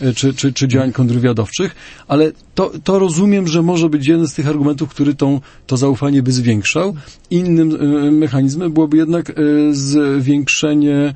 [0.00, 1.74] e, czy, czy, czy działań kontrwywiadowczych,
[2.08, 6.22] ale to, to rozumiem, że może być jeden z tych argumentów, który tą, to zaufanie
[6.22, 6.94] by zwiększał.
[7.30, 7.78] Innym
[8.18, 9.32] mechanizmem byłoby jednak
[9.70, 11.14] zwiększenie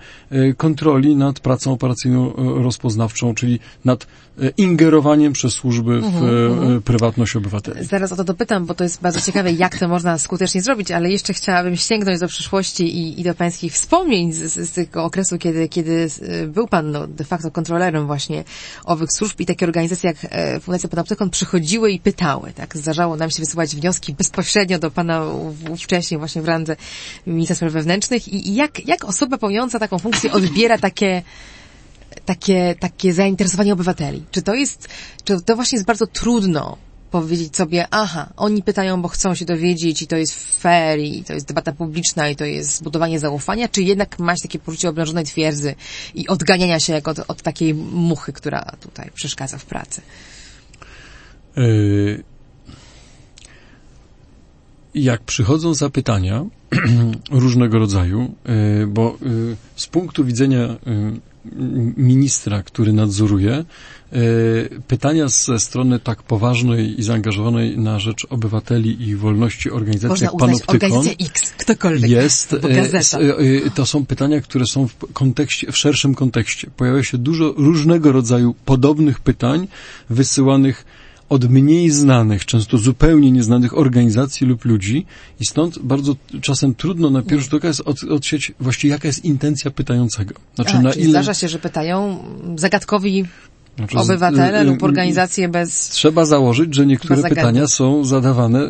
[0.56, 2.32] kontroli nad pracą operacyjną
[2.62, 4.06] rozpoznawczą, czyli nad
[4.56, 6.80] ingerowaniem przez służby w uh-huh.
[6.80, 7.84] prywatność obywateli.
[7.84, 11.10] Zaraz o to dopytam, bo to jest bardzo ciekawe, jak to można skutecznie zrobić, ale
[11.10, 15.68] jeszcze chciałabym sięgnąć do przyszłości i, i do pańskich wspomnień z, z, tego okresu, kiedy,
[15.68, 16.08] kiedy
[16.48, 18.44] był pan no, de facto kontrolerem właśnie
[18.84, 22.76] owych służb i takie organizacje jak e, Fundacja Panoptykon przychodziły i pytały, tak?
[22.76, 25.24] Zdarzało nam się wysyłać wnioski bezpośrednio do pana
[25.82, 26.76] wcześniej właśnie w randze
[27.26, 31.22] ministra spraw wewnętrznych i, i jak, jak osoba pełniąca taką funkcję odbiera takie
[32.24, 34.24] takie, takie zainteresowanie obywateli?
[34.30, 34.88] Czy to jest,
[35.24, 36.76] czy to właśnie jest bardzo trudno
[37.10, 41.32] powiedzieć sobie, aha, oni pytają, bo chcą się dowiedzieć i to jest fair i to
[41.32, 45.74] jest debata publiczna i to jest zbudowanie zaufania, czy jednak masz takie poczucie oblężonej twierdzy
[46.14, 50.00] i odganiania się jak od, od takiej muchy, która tutaj przeszkadza w pracy?
[51.56, 52.24] Yy,
[54.94, 56.44] jak przychodzą zapytania
[57.30, 58.34] różnego rodzaju,
[58.78, 60.76] yy, bo yy, z punktu widzenia
[61.96, 63.64] ministra, który nadzoruje, e,
[64.88, 70.36] pytania ze strony tak poważnej i zaangażowanej na rzecz obywateli i wolności organizacji Można jak
[70.36, 72.58] Panoptykon X, ktokolwiek, jest, e,
[73.66, 76.70] e, to są pytania, które są w kontekście, w szerszym kontekście.
[76.76, 79.68] Pojawia się dużo różnego rodzaju podobnych pytań
[80.10, 80.84] wysyłanych
[81.30, 85.06] od mniej znanych, często zupełnie nieznanych organizacji lub ludzi
[85.40, 89.70] i stąd bardzo czasem trudno na pierwszy rzut oka od, odsieć właściwie jaka jest intencja
[89.70, 90.34] pytającego.
[90.54, 91.10] Znaczy A, na ile...
[91.10, 92.18] zdarza się, że pytają
[92.56, 93.24] zagadkowi
[93.88, 95.88] znaczy, Obywatele lub organizacje bez...
[95.88, 98.60] Trzeba założyć, że niektóre pytania są zadawane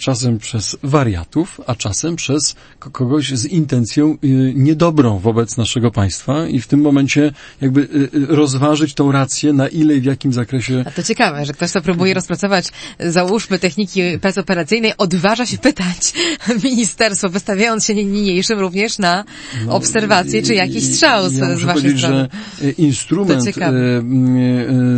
[0.00, 6.60] czasem przez wariatów, a czasem przez kogoś z intencją y, niedobrą wobec naszego państwa i
[6.60, 10.84] w tym momencie jakby y, y, rozważyć tą rację, na ile i w jakim zakresie...
[10.86, 12.68] A to ciekawe, że ktoś, kto próbuje rozpracować,
[13.00, 16.12] załóżmy, techniki pracy operacyjnej, odważa się pytać
[16.64, 19.24] ministerstwo, wystawiając się niniejszym również na
[19.66, 22.28] no, obserwację, czy jakiś strzał z, ja z waszej strony.
[22.60, 23.44] że instrument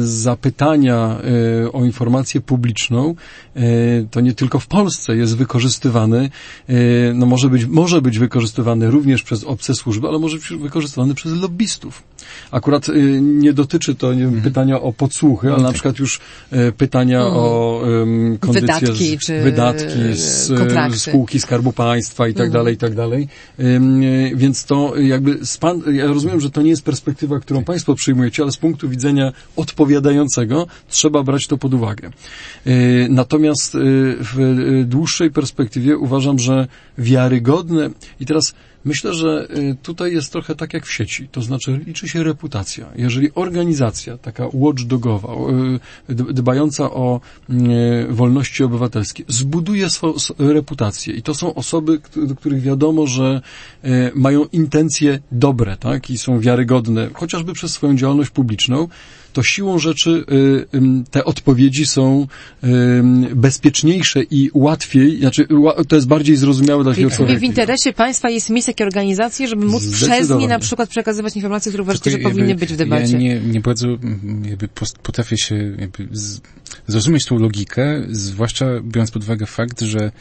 [0.00, 1.18] zapytania
[1.64, 3.14] e, o informację publiczną,
[4.10, 6.30] to nie tylko w Polsce jest wykorzystywany,
[7.14, 11.32] no może być, może być wykorzystywany również przez obce służby, ale może być wykorzystywany przez
[11.32, 12.02] lobbystów.
[12.50, 12.86] Akurat
[13.20, 14.42] nie dotyczy to nie mhm.
[14.42, 16.20] pytania o podsłuchy, ale na przykład już
[16.76, 17.36] pytania mhm.
[17.36, 22.52] o um, kondycję, wydatki, z, czy wydatki z spółki Skarbu Państwa i tak mhm.
[22.52, 23.28] dalej, i tak dalej.
[24.34, 28.52] Więc to jakby, span, ja rozumiem, że to nie jest perspektywa, którą Państwo przyjmujecie, ale
[28.52, 32.10] z punktu widzenia odpowiadającego, trzeba brać to pod uwagę.
[32.66, 33.78] Y, natomiast y,
[34.20, 36.68] w y, dłuższej perspektywie uważam, że
[36.98, 37.90] wiarygodne
[38.20, 38.54] i teraz
[38.84, 39.48] Myślę, że
[39.82, 42.86] tutaj jest trochę tak jak w sieci, to znaczy liczy się reputacja.
[42.96, 45.28] Jeżeli organizacja taka watchdogowa,
[46.08, 47.20] dbająca o
[48.08, 51.14] wolności obywatelskie, zbuduje swoją reputację.
[51.14, 53.40] I to są osoby, do których wiadomo, że
[54.14, 58.88] mają intencje dobre, tak, i są wiarygodne, chociażby przez swoją działalność publiczną,
[59.32, 62.26] to siłą rzeczy y, te odpowiedzi są
[63.34, 65.46] bezpieczniejsze i łatwiej, znaczy
[65.88, 67.40] to jest bardziej zrozumiałe dla wielu człowieka.
[67.40, 71.70] w interesie państwa jest mieć takie organizacje, żeby móc przez nie na przykład przekazywać informacje,
[71.70, 73.12] które uważacie, że powinny być w debacie.
[73.12, 73.88] Ja nie, nie bardzo
[74.44, 74.68] jakby
[75.02, 76.08] potrafię się jakby
[76.86, 80.12] zrozumieć tą logikę, zwłaszcza biorąc pod uwagę fakt, że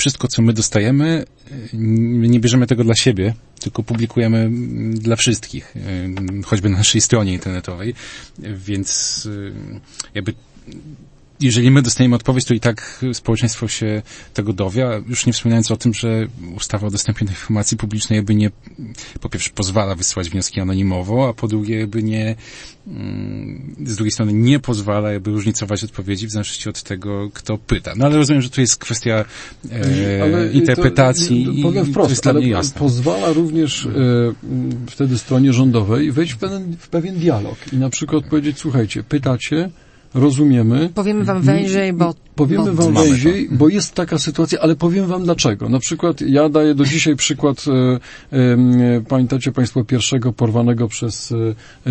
[0.00, 1.24] wszystko, co my dostajemy,
[1.72, 4.50] nie bierzemy tego dla siebie, tylko publikujemy
[4.94, 5.74] dla wszystkich,
[6.44, 7.94] choćby na naszej stronie internetowej,
[8.38, 9.28] więc
[10.14, 10.34] jakby
[11.40, 14.02] jeżeli my dostaniemy odpowiedź, to i tak społeczeństwo się
[14.34, 16.26] tego dowie, już nie wspominając o tym, że
[16.56, 18.50] ustawa o dostępie do informacji publicznej jakby nie,
[19.20, 22.36] po pierwsze pozwala wysyłać wnioski anonimowo, a po drugie jakby nie,
[22.86, 27.92] mm, z drugiej strony nie pozwala jakby różnicować odpowiedzi w zależności od tego, kto pyta.
[27.96, 29.24] No ale rozumiem, że tu jest kwestia
[29.70, 32.78] e, interpretacji to, powiem wprost, to jest dla mnie jasne.
[32.78, 33.90] pozwala również e,
[34.86, 39.70] wtedy stronie rządowej wejść w pewien, w pewien dialog i na przykład powiedzieć, słuchajcie, pytacie,
[40.14, 40.90] rozumiemy.
[40.94, 42.14] Powiemy wam węziej, bo...
[42.34, 42.82] Powiemy bo...
[42.82, 45.68] wam węziej, bo jest taka sytuacja, ale powiem wam dlaczego.
[45.68, 47.98] Na przykład ja daję do dzisiaj przykład, e,
[48.36, 51.90] e, pamiętacie państwo pierwszego porwanego przez e,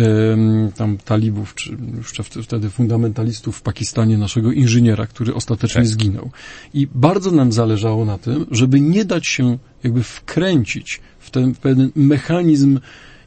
[0.76, 5.88] tam talibów, czy jeszcze wtedy fundamentalistów w Pakistanie, naszego inżyniera, który ostatecznie tak.
[5.88, 6.30] zginął.
[6.74, 11.90] I bardzo nam zależało na tym, żeby nie dać się jakby wkręcić w ten pewien
[11.96, 12.80] mechanizm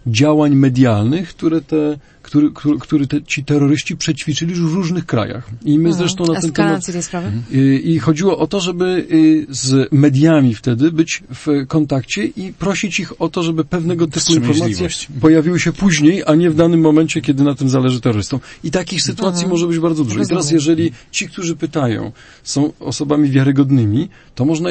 [0.08, 1.98] działań medialnych, które te,
[2.34, 5.50] który, który, który te, ci terroryści przećwiczyli już w różnych krajach.
[5.66, 5.94] I my mhm.
[5.94, 6.86] zresztą na ten temat...
[6.86, 7.32] tej sprawy?
[7.52, 13.00] I, I chodziło o to, żeby y, z mediami wtedy być w kontakcie i prosić
[13.00, 14.90] ich o to, żeby pewnego typu informacje
[15.22, 18.40] pojawiły się później, a nie w danym momencie, kiedy na tym zależy terrorystom.
[18.64, 19.52] I takich sytuacji mhm.
[19.52, 20.22] może być bardzo dużo.
[20.22, 22.12] I teraz, jeżeli ci, którzy pytają,
[22.44, 24.70] są osobami wiarygodnymi, to można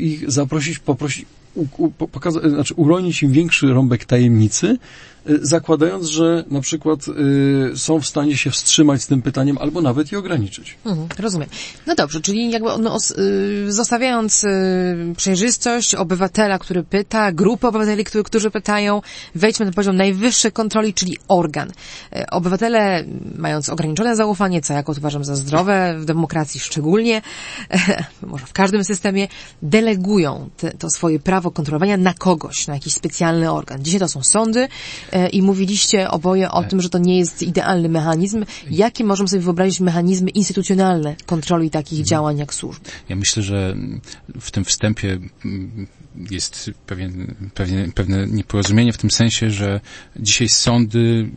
[0.00, 4.78] ich zaprosić, poprosić u, u, pokaza- znaczy uronić im większy rąbek tajemnicy, Y,
[5.26, 10.12] zakładając, że na przykład y, są w stanie się wstrzymać z tym pytaniem albo nawet
[10.12, 10.78] je ograniczyć.
[10.86, 11.48] Mhm, rozumiem.
[11.86, 14.48] No dobrze, czyli jakby no, y, zostawiając y,
[15.16, 19.02] przejrzystość obywatela, który pyta, grupy obywateli, który, którzy pytają,
[19.34, 21.70] wejdźmy na poziom najwyższej kontroli, czyli organ.
[22.16, 23.04] Y, obywatele,
[23.36, 27.22] mając ograniczone zaufanie, co jak uważam za zdrowe, w demokracji szczególnie,
[28.22, 29.28] może w każdym systemie,
[29.62, 33.84] delegują te, to swoje prawo kontrolowania na kogoś, na jakiś specjalny organ.
[33.84, 34.68] Dzisiaj to są sądy,
[35.32, 38.44] i mówiliście oboje o tym, że to nie jest idealny mechanizm.
[38.70, 42.06] Jakie możemy sobie wyobrazić mechanizmy instytucjonalne kontroli takich mhm.
[42.06, 42.84] działań jak służb?
[43.08, 43.76] Ja myślę, że
[44.40, 45.18] w tym wstępie
[46.30, 49.80] jest pewien, pewien, pewne nieporozumienie w tym sensie, że
[50.16, 51.30] dzisiaj sądy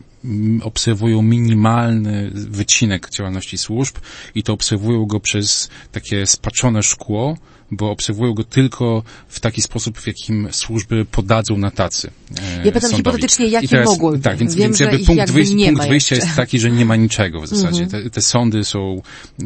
[0.61, 3.95] obserwują minimalny wycinek działalności służb
[4.36, 7.38] i to obserwują go przez takie spaczone szkło,
[7.72, 12.11] bo obserwują go tylko w taki sposób, w jakim służby podadzą na tacy.
[12.41, 12.97] E, ja pytam sądowi.
[12.97, 14.20] hipotetycznie, jakie teraz, mogły.
[14.20, 16.95] Tak, więc, Wiem, więc jakby punkt, jakby wyjścia, punkt wyjścia jest taki, że nie ma
[16.95, 17.84] niczego w zasadzie.
[17.84, 18.03] Mhm.
[18.03, 19.01] Te, te, sądy są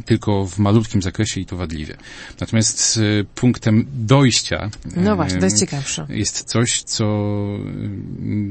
[0.05, 1.97] tylko w malutkim zakresie i to wadliwie.
[2.39, 6.07] Natomiast e, punktem dojścia no właśnie, to jest ciekawsze.
[6.09, 7.36] Jest coś, co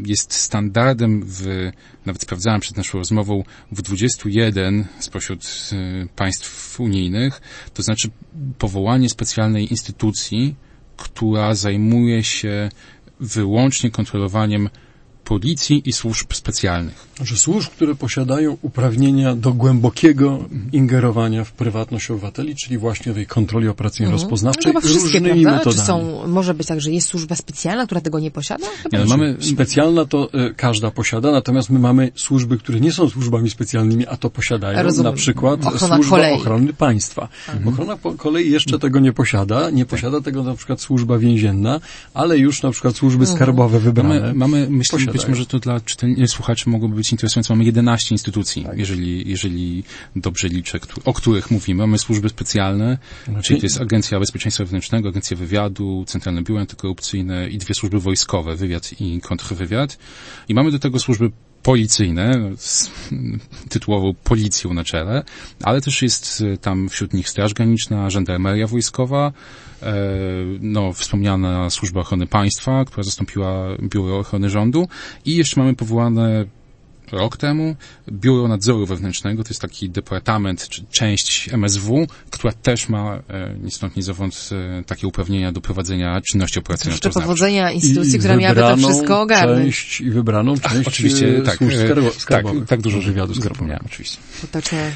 [0.06, 1.70] jest standardem w
[2.08, 7.40] nawet sprawdzałem przed naszą rozmową, w 21 spośród y, państw unijnych,
[7.74, 8.10] to znaczy
[8.58, 10.54] powołanie specjalnej instytucji,
[10.96, 12.68] która zajmuje się
[13.20, 14.68] wyłącznie kontrolowaniem
[15.28, 17.08] policji i służb specjalnych.
[17.22, 20.38] Że służb, które posiadają uprawnienia do głębokiego
[20.72, 24.22] ingerowania w prywatność obywateli, czyli właśnie tej kontroli operacyjnej mhm.
[24.22, 25.50] rozpoznawczej no różnymi prawda?
[25.50, 25.76] metodami.
[25.76, 28.66] Czy są, może być tak, że jest służba specjalna, która tego nie posiada?
[28.92, 29.36] Nie, no mamy...
[29.40, 34.16] Specjalna to y, każda posiada, natomiast my mamy służby, które nie są służbami specjalnymi, a
[34.16, 35.12] to posiadają, Rozumiem.
[35.12, 36.34] na przykład Ochrona służba kolei.
[36.34, 37.28] ochrony państwa.
[37.48, 37.68] Mhm.
[37.68, 41.80] Ochrona kolei jeszcze tego nie posiada, nie posiada tego na przykład służba więzienna,
[42.14, 43.36] ale już na przykład służby mhm.
[43.36, 44.20] skarbowe wybrane.
[44.20, 47.52] Mamy, mamy myślę, być może to dla czytelni- słuchaczy mogłoby być interesujące.
[47.54, 48.78] Mamy 11 instytucji, tak.
[48.78, 49.84] jeżeli, jeżeli
[50.16, 51.82] dobrze liczę, o których mówimy.
[51.82, 53.42] Mamy służby specjalne, znaczy...
[53.42, 58.56] czyli to jest Agencja Bezpieczeństwa Wewnętrznego, Agencja Wywiadu, Centralne Biuro Antykorupcyjne i dwie służby wojskowe,
[58.56, 59.98] wywiad i kontrwywiad.
[60.48, 61.30] I mamy do tego służby
[61.68, 62.90] policyjne, z
[63.68, 65.22] tytułową policją na czele,
[65.62, 69.32] ale też jest e, tam wśród nich Straż Graniczna, Żandarmeria Wojskowa,
[69.82, 69.94] e,
[70.60, 74.88] no, wspomniana Służba Ochrony Państwa, która zastąpiła Biuro Ochrony Rządu.
[75.24, 76.44] I jeszcze mamy powołane
[77.12, 77.76] rok temu
[78.12, 83.70] Biuro Nadzoru Wewnętrznego, to jest taki departament, czy część MSW, która też ma e, ni
[83.70, 87.00] stąd, ni zowąd e, takie uprawnienia do prowadzenia czynności operacyjnych.
[87.00, 89.64] To powodzenia instytucji, I która miałaby to wszystko ogarnąć.
[89.64, 91.76] Część, I wybraną część Ach, oczywiście, tak, służb
[92.28, 94.18] tak, tak dużo wywiadu skarbowego, oczywiście.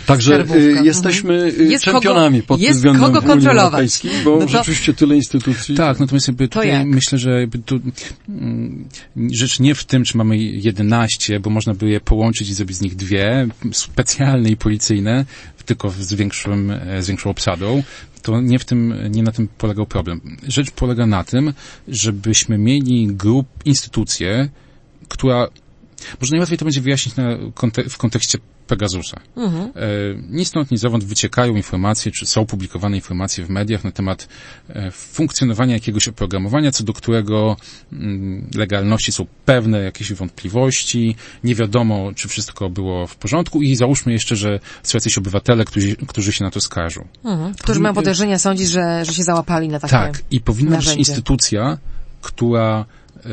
[0.07, 4.03] Także y, jesteśmy y, jest czempionami kogo, pod tym względem kogo kontrolować.
[4.25, 4.49] bo no to...
[4.49, 5.77] rzeczywiście tyle instytucji.
[5.77, 7.81] Tak, natomiast jakby tutaj myślę, że jakby tu,
[8.29, 8.89] mm,
[9.31, 12.81] rzecz nie w tym, czy mamy 11, bo można by je połączyć i zrobić z
[12.81, 15.25] nich dwie, specjalne i policyjne,
[15.65, 17.83] tylko z, większym, e, z większą obsadą,
[18.23, 20.37] to nie w tym, nie na tym polegał problem.
[20.49, 21.53] Rzecz polega na tym,
[21.89, 24.49] żebyśmy mieli grup, instytucję,
[25.09, 25.49] która
[26.21, 27.25] może najłatwiej to będzie wyjaśnić na,
[27.91, 29.21] w kontekście Pegasusa.
[29.37, 29.63] Mhm.
[29.65, 29.71] E,
[30.31, 34.29] ni stąd, ni zowąd wyciekają informacje, czy są publikowane informacje w mediach na temat
[34.69, 37.57] e, funkcjonowania jakiegoś oprogramowania, co do którego
[37.93, 44.13] mm, legalności są pewne jakieś wątpliwości, nie wiadomo, czy wszystko było w porządku i załóżmy
[44.13, 47.09] jeszcze, że są jacyś obywatele, którzy, którzy się na to skarżą.
[47.25, 47.55] Mhm.
[47.55, 50.99] Którzy mają podejrzenia sądzić, że, że się załapali na takie Tak, i powinna narzędzie.
[50.99, 51.79] być instytucja,
[52.23, 52.85] która
[53.17, 53.29] e,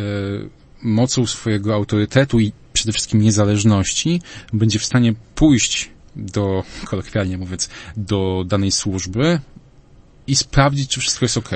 [0.82, 4.22] mocą swojego autorytetu i przede wszystkim niezależności
[4.54, 9.40] będzie w stanie pójść do, kolokwialnie mówiąc, do danej służby
[10.28, 11.50] i sprawdzić, czy wszystko jest ok.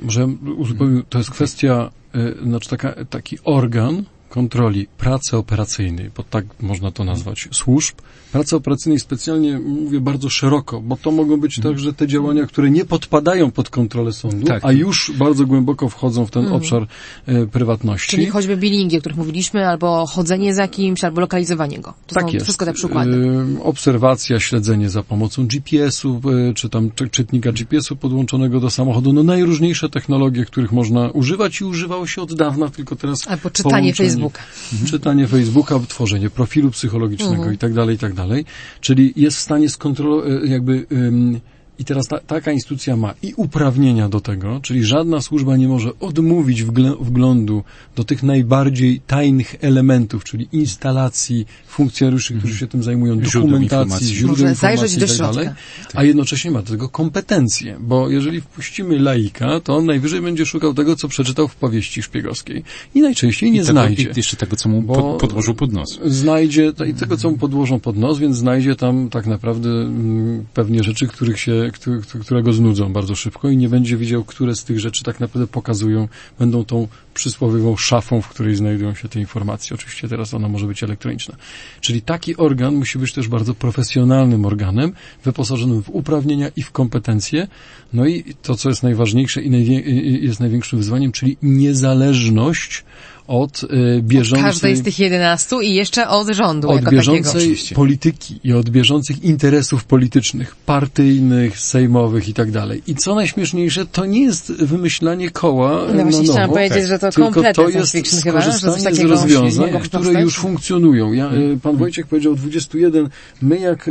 [0.00, 4.04] Może uzupełnię, to jest kwestia, y, znaczy taka, taki organ
[4.36, 7.94] kontroli pracy operacyjnej, bo tak można to nazwać, służb,
[8.32, 11.74] pracy operacyjnej specjalnie mówię bardzo szeroko, bo to mogą być Mhm.
[11.74, 14.64] także te działania, które nie podpadają pod kontrolę sądu, Tak.
[14.64, 16.60] a już bardzo głęboko wchodzą w ten Mhm.
[16.62, 16.86] obszar
[17.26, 18.10] e, prywatności.
[18.10, 21.94] Czyli choćby billingi, o których mówiliśmy, albo chodzenie za kimś, albo lokalizowanie go.
[22.06, 22.44] To Tak są jest.
[22.46, 23.10] wszystko te przykłady.
[23.58, 26.20] Y, Obserwacja, śledzenie za pomocą GPS-u,
[26.50, 29.12] y, czy tam czy, czytnika GPS-u podłączonego do samochodu.
[29.12, 33.92] No najróżniejsze technologie, których można używać i używało się od dawna, tylko teraz Albo czytanie
[33.92, 34.86] połączenie- Facebooka.
[34.90, 37.54] Czytanie Facebooka, tworzenie profilu psychologicznego Mhm.
[37.54, 38.44] i tak dalej, i tak dalej.
[38.80, 41.40] Czyli jest w stanie skontrolować, jakby, ym,
[41.82, 45.90] i teraz ta, taka instytucja ma i uprawnienia do tego, czyli żadna służba nie może
[46.00, 46.62] odmówić
[47.00, 47.62] wglądu
[47.96, 54.14] do tych najbardziej tajnych elementów, czyli instalacji, funkcjonariuszy, którzy się tym zajmują, Źródeł dokumentacji, informacji.
[54.16, 55.48] źródeł Może informacji zajrzeć i do tak dalej,
[55.80, 55.98] środka.
[55.98, 60.74] a jednocześnie ma do tego kompetencje, bo jeżeli wpuścimy laika, to on najwyżej będzie szukał
[60.74, 62.64] tego, co przeczytał w powieści szpiegowskiej
[62.94, 65.72] i najczęściej nie I tego, znajdzie I jeszcze tego, co mu Bo- pod, podłożył pod
[65.72, 65.98] nos.
[66.04, 70.44] znajdzie to- i tego, co mu podłożą pod nos, więc znajdzie tam tak naprawdę mm,
[70.54, 74.24] pewnie rzeczy, których się, któ- któ- które go znudzą bardzo szybko i nie będzie wiedział,
[74.24, 76.08] które z tych rzeczy tak naprawdę pokazują,
[76.38, 79.74] będą tą przysłowiową szafą, w której znajdują się te informacje.
[79.74, 81.36] Oczywiście teraz ona może być elektroniczna.
[81.80, 84.92] Czyli taki organ musi być też bardzo profesjonalnym organem,
[85.24, 87.48] wyposażonym w uprawnienia i w kompetencje.
[87.92, 92.84] No i to, co jest najważniejsze i- jest największym wyzwaniem, czyli niezależność
[93.32, 94.44] od y, bieżącej...
[94.44, 99.24] Każdej z tych 11 i jeszcze od rządu od jako bieżącej polityki i od bieżących
[99.24, 102.82] interesów politycznych, partyjnych, sejmowych i tak dalej.
[102.86, 106.98] I co najśmieszniejsze, to nie jest wymyślanie koła No na właśnie nowo, chciałam powiedzieć, że
[106.98, 111.12] to kompletnie to jest fiction chyba, skorzystanie z takiego rozwiązań, które już funkcjonują.
[111.12, 113.08] Ja, e, pan Wojciech powiedział 21.
[113.42, 113.90] My jak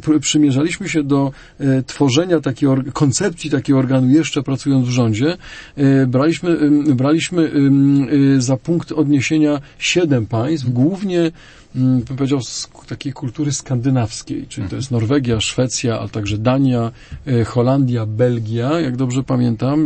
[0.00, 1.32] pr- przymierzaliśmy się do
[1.86, 5.36] tworzenia takiej or- koncepcji takiego organu, jeszcze pracując w rządzie,
[6.06, 7.52] braliśmy, braliśmy
[8.38, 11.30] za punkt odniesienia siedem państw, głównie
[11.76, 16.92] mm, bym powiedział, z takiej kultury skandynawskiej, czyli to jest Norwegia, Szwecja, a także Dania,
[17.26, 19.80] e, Holandia, Belgia, jak dobrze pamiętam.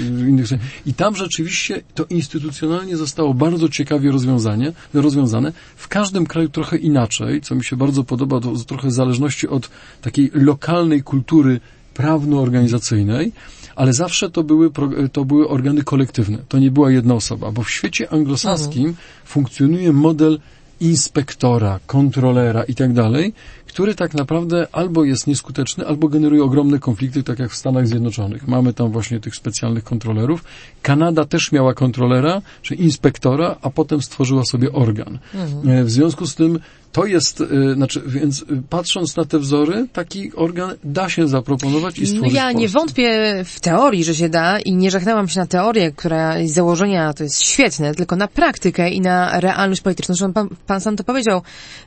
[0.00, 0.42] mm,
[0.86, 5.52] I tam rzeczywiście to instytucjonalnie zostało bardzo ciekawie rozwiązanie, rozwiązane.
[5.76, 9.70] W każdym kraju trochę inaczej, co mi się bardzo podoba, to trochę w zależności od
[10.02, 11.60] takiej lokalnej kultury
[11.94, 13.32] prawno-organizacyjnej,
[13.78, 14.70] ale zawsze to były,
[15.12, 16.38] to były organy kolektywne.
[16.48, 20.38] To nie była jedna osoba, bo w świecie anglosaskim funkcjonuje model
[20.80, 23.32] inspektora, kontrolera i tak dalej,
[23.66, 28.48] który tak naprawdę albo jest nieskuteczny, albo generuje ogromne konflikty, tak jak w Stanach Zjednoczonych.
[28.48, 30.44] Mamy tam właśnie tych specjalnych kontrolerów.
[30.82, 35.18] Kanada też miała kontrolera, czy inspektora, a potem stworzyła sobie organ.
[35.66, 36.58] E, W związku z tym
[36.92, 41.98] to jest, e, znaczy, więc e, patrząc na te wzory, taki organ da się zaproponować
[41.98, 45.40] i No stworzyć ja nie wątpię w teorii, że się da i nie żegnałam się
[45.40, 50.14] na teorię, która z założenia to jest świetne, tylko na praktykę i na realność polityczną.
[50.14, 51.42] Zresztą pan, pan sam to powiedział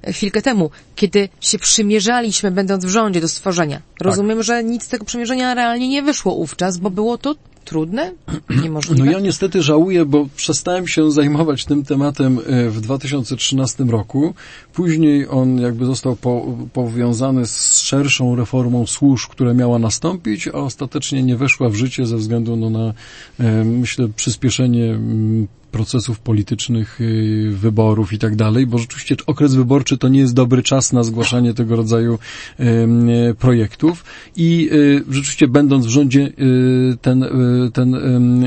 [0.08, 3.82] chwilkę temu, kiedy się przymierzaliśmy, będąc w rządzie do stworzenia.
[4.02, 7.36] Rozumiem, że nic z tego przymierzenia realnie nie wyszło wówczas, bo było to
[7.66, 8.12] trudne,
[8.64, 9.06] niemożliwe.
[9.06, 14.34] No ja niestety żałuję, bo przestałem się zajmować tym tematem e, w 2013 roku.
[14.74, 21.24] Później on jakby został po, powiązany z szerszą reformą służb, która miała nastąpić, a ostatecznie
[21.24, 22.94] nie weszła w życie ze względu no, na,
[23.40, 29.98] e, myślę, przyspieszenie mm, procesów politycznych, y, wyborów i tak dalej, bo rzeczywiście okres wyborczy
[29.98, 32.20] to nie jest dobry czas na zgłaszanie tego rodzaju
[32.60, 34.04] e, projektów
[34.36, 37.26] i y, rzeczywiście będąc w rządzie y, ten,
[37.74, 37.96] ten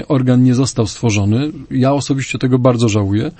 [0.08, 1.52] organ nie został stworzony.
[1.70, 3.30] Ja osobiście tego bardzo żałuję.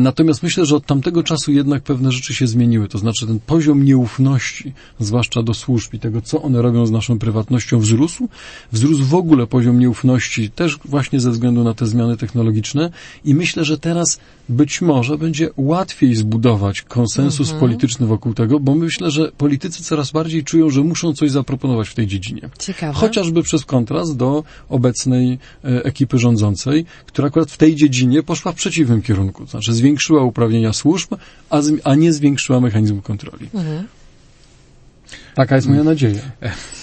[0.00, 2.88] Natomiast myślę, że od tamtego czasu jednak pewne rzeczy się zmieniły.
[2.88, 7.18] To znaczy ten poziom nieufności, zwłaszcza do służb i tego, co one robią z naszą
[7.18, 8.28] prywatnością wzrósł.
[8.72, 12.90] Wzrósł w ogóle poziom nieufności, też właśnie ze względu na te zmiany technologiczne technologiczne
[13.24, 17.60] i myślę, że teraz być może będzie łatwiej zbudować konsensus Mhm.
[17.60, 21.94] polityczny wokół tego, bo myślę, że politycy coraz bardziej czują, że muszą coś zaproponować w
[21.94, 22.48] tej dziedzinie.
[22.58, 22.92] Ciekawe.
[22.92, 28.54] Chociażby przez kontrast do obecnej e, ekipy rządzącej, która akurat w tej dziedzinie poszła w
[28.54, 29.44] przeciwnym kierunku.
[29.44, 31.14] To znaczy zwiększyła uprawnienia służb,
[31.50, 33.48] a, z, a nie zwiększyła mechanizmu kontroli.
[33.54, 33.86] Mhm.
[35.34, 36.22] Taka jest moja nadzieja.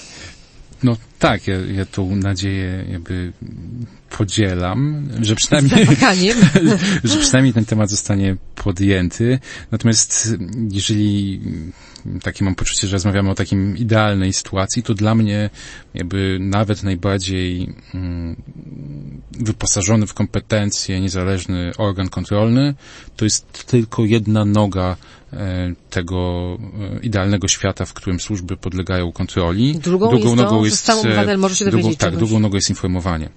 [0.83, 3.33] No tak, ja, ja tą nadzieję jakby
[4.09, 5.87] podzielam, że przynajmniej,
[7.03, 9.39] że przynajmniej ten temat zostanie podjęty.
[9.71, 10.35] Natomiast
[10.71, 11.41] jeżeli
[12.21, 15.49] takie mam poczucie, że rozmawiamy o takim idealnej sytuacji, to dla mnie
[15.93, 18.35] jakby nawet najbardziej mm,
[19.31, 22.73] wyposażony w kompetencje niezależny organ kontrolny
[23.15, 24.97] to jest tylko jedna noga
[25.89, 26.57] tego
[26.95, 29.75] e, idealnego świata, w którym służby podlegają kontroli.
[29.75, 30.13] Drugą
[30.65, 32.19] jest to, że sam e, obywatel może się drugą, dowiedzieć Tak, czegoś.
[32.19, 33.29] drugą nogą jest informowanie.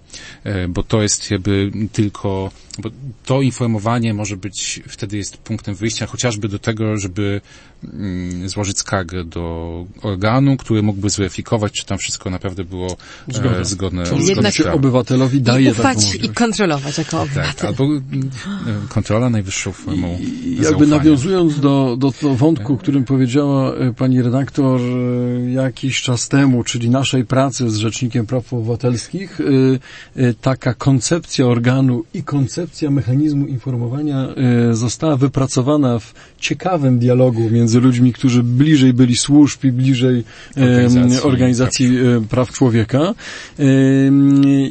[0.44, 2.90] E, Bo to jest jakby tylko, bo
[3.24, 7.40] to informowanie może być, wtedy jest punktem wyjścia chociażby do tego, żeby
[7.84, 12.96] mm, złożyć skargę do organu, który mógłby zweryfikować, czy tam wszystko naprawdę było
[13.28, 13.56] Zgoda.
[13.58, 17.20] e, zgodne, To zgodne Jednak- się obywatelowi I daje taką ufać i kontrolować jako Tak,
[17.22, 17.66] obywatel.
[17.68, 18.30] albo mm,
[18.66, 20.86] e, kontrola najwyższą formą I jakby zaufania.
[20.96, 26.64] nawiązując do, do, do wątku, o którym powiedziała e, pani redaktor e, jakiś czas temu,
[26.64, 34.28] czyli naszej pracy z Rzecznikiem Praw Obywatelskich, e, taka koncepcja organu i koncepcja mechanizmu informowania
[34.72, 40.24] została wypracowana w ciekawym dialogu między ludźmi, którzy bliżej byli służb i bliżej
[40.56, 41.90] Organizacji organizacji
[42.28, 43.14] praw człowieka.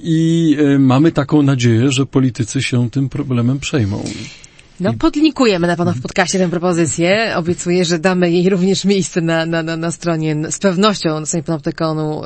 [0.03, 4.03] I mamy taką nadzieję, że politycy się tym problemem przejmą.
[4.80, 7.34] No, podlinkujemy na pewno w podcaście tę propozycję.
[7.36, 11.43] Obiecuję, że damy jej również miejsce na, na, na, na stronie, z pewnością na stronie
[11.43, 12.21] panoptykonu,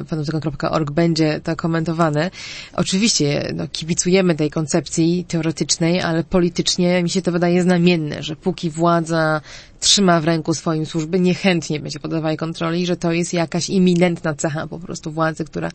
[0.00, 2.30] y, panoptykon.org będzie to komentowane.
[2.72, 8.70] Oczywiście, no, kibicujemy tej koncepcji teoretycznej, ale politycznie mi się to wydaje znamienne, że póki
[8.70, 9.40] władza
[9.80, 14.66] trzyma w ręku swoim służby, niechętnie będzie poddawała kontroli, że to jest jakaś iminentna cecha
[14.66, 15.70] po prostu władzy, która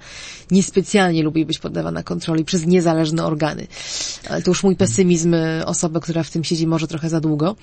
[0.51, 3.67] niespecjalnie lubi być poddawana kontroli przez niezależne organy.
[4.29, 7.55] Ale to już mój pesymizm y, osoby, która w tym siedzi może trochę za długo.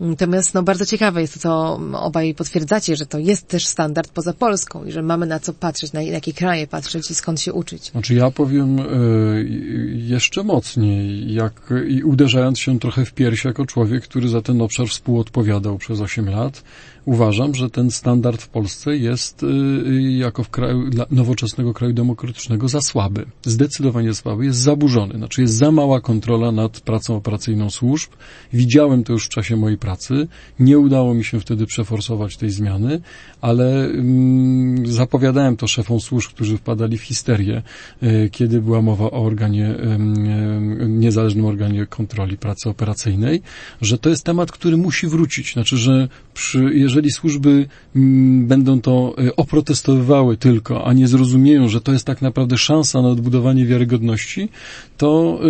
[0.00, 4.32] Natomiast no, bardzo ciekawe jest to, co obaj potwierdzacie, że to jest też standard poza
[4.32, 7.90] Polską i że mamy na co patrzeć, na jakie kraje patrzeć i skąd się uczyć.
[7.90, 8.84] Znaczy ja powiem e,
[9.94, 14.88] jeszcze mocniej, jak i uderzając się trochę w piersi jako człowiek, który za ten obszar
[14.88, 16.62] współodpowiadał przez 8 lat,
[17.04, 19.46] uważam, że ten standard w Polsce jest e,
[20.02, 23.26] jako w kraju, dla nowoczesnego kraju demokratycznego za słaby.
[23.42, 25.14] Zdecydowanie słaby, jest zaburzony.
[25.14, 28.10] Znaczy jest za mała kontrola nad pracą operacyjną służb.
[28.52, 30.28] Widziałem to już w czasie mojej pracy.
[30.58, 33.00] Nie udało mi się wtedy przeforsować tej zmiany,
[33.40, 37.62] ale mm, zapowiadałem to szefom służb, którzy wpadali w histerię,
[38.02, 39.74] e, kiedy była mowa o organie,
[40.88, 43.42] niezależnym organie kontroli pracy operacyjnej,
[43.80, 45.52] że to jest temat, który musi wrócić.
[45.52, 47.66] Znaczy, że przy, jeżeli służby
[47.96, 53.02] mm, będą to e, oprotestowywały tylko, a nie zrozumieją, że to jest tak naprawdę szansa
[53.02, 54.48] na odbudowanie wiarygodności,
[54.96, 55.40] to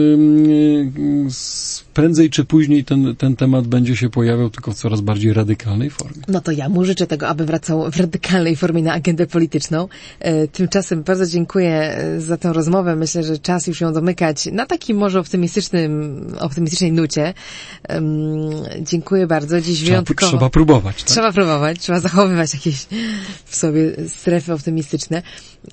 [1.26, 5.90] s- prędzej czy później ten, ten temat będzie się pojawiał tylko w coraz bardziej radykalnej
[5.90, 6.22] formie.
[6.28, 9.88] No to ja mu życzę tego, aby wracał w radykalnej formie na agendę polityczną.
[10.20, 12.96] E, Tymczasem bardzo dziękuję e, za tę rozmowę.
[12.96, 17.34] Myślę, że czas już ją domykać na takim może optymistycznym, optymistycznej nucie.
[18.82, 19.60] Dziękuję bardzo.
[19.60, 20.30] Dziś Trzeba, wyjątkowo.
[20.30, 20.96] trzeba próbować.
[20.96, 21.06] Tak?
[21.12, 22.86] Trzeba próbować, trzeba zachowywać jakieś
[23.44, 25.22] w sobie strefy optymistyczne.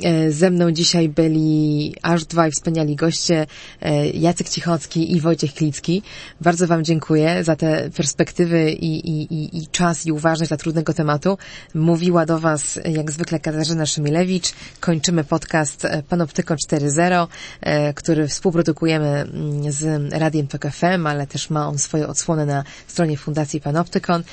[0.03, 3.47] E, Ze mną dzisiaj byli aż dwaj wspaniali goście,
[3.81, 6.01] e, Jacek Cichocki i Wojciech Klicki.
[6.41, 11.37] Bardzo Wam dziękuję za te perspektywy i, i, i, czas i uważność dla trudnego tematu.
[11.73, 14.53] Mówiła do Was jak zwykle Katarzyna Szymilewicz.
[14.79, 17.27] Kończymy podcast e, Panoptykon 4.0,
[17.61, 22.63] e, który współprodukujemy mm, z Radiem Tok FM, ale też ma on swoje odsłony na
[22.87, 24.23] stronie Fundacji Panoptykon.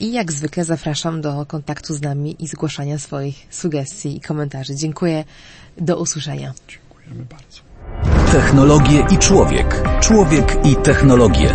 [0.00, 4.75] I jak zwykle zapraszam do kontaktu z nami i zgłaszania swoich sugestii i komentarzy.
[4.76, 5.24] Dziękuję.
[5.78, 6.52] Do usłyszenia.
[6.68, 7.60] Dziękujemy bardzo.
[8.32, 9.82] Technologie i człowiek.
[10.00, 11.50] Człowiek i technologie.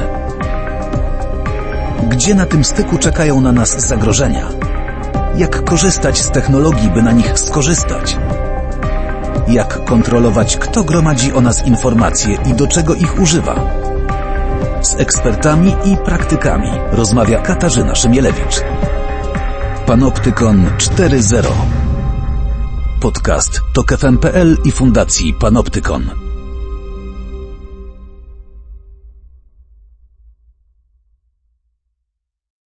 [2.09, 4.49] Gdzie na tym styku czekają na nas zagrożenia?
[5.35, 8.17] Jak korzystać z technologii, by na nich skorzystać?
[9.47, 13.55] Jak kontrolować, kto gromadzi o nas informacje i do czego ich używa?
[14.81, 18.61] Z ekspertami i praktykami rozmawia Katarzyna Szymielewicz.
[19.85, 21.80] Panoptykon 4.0
[23.01, 26.30] Podcast to KFM.pl i Fundacji Panoptykon.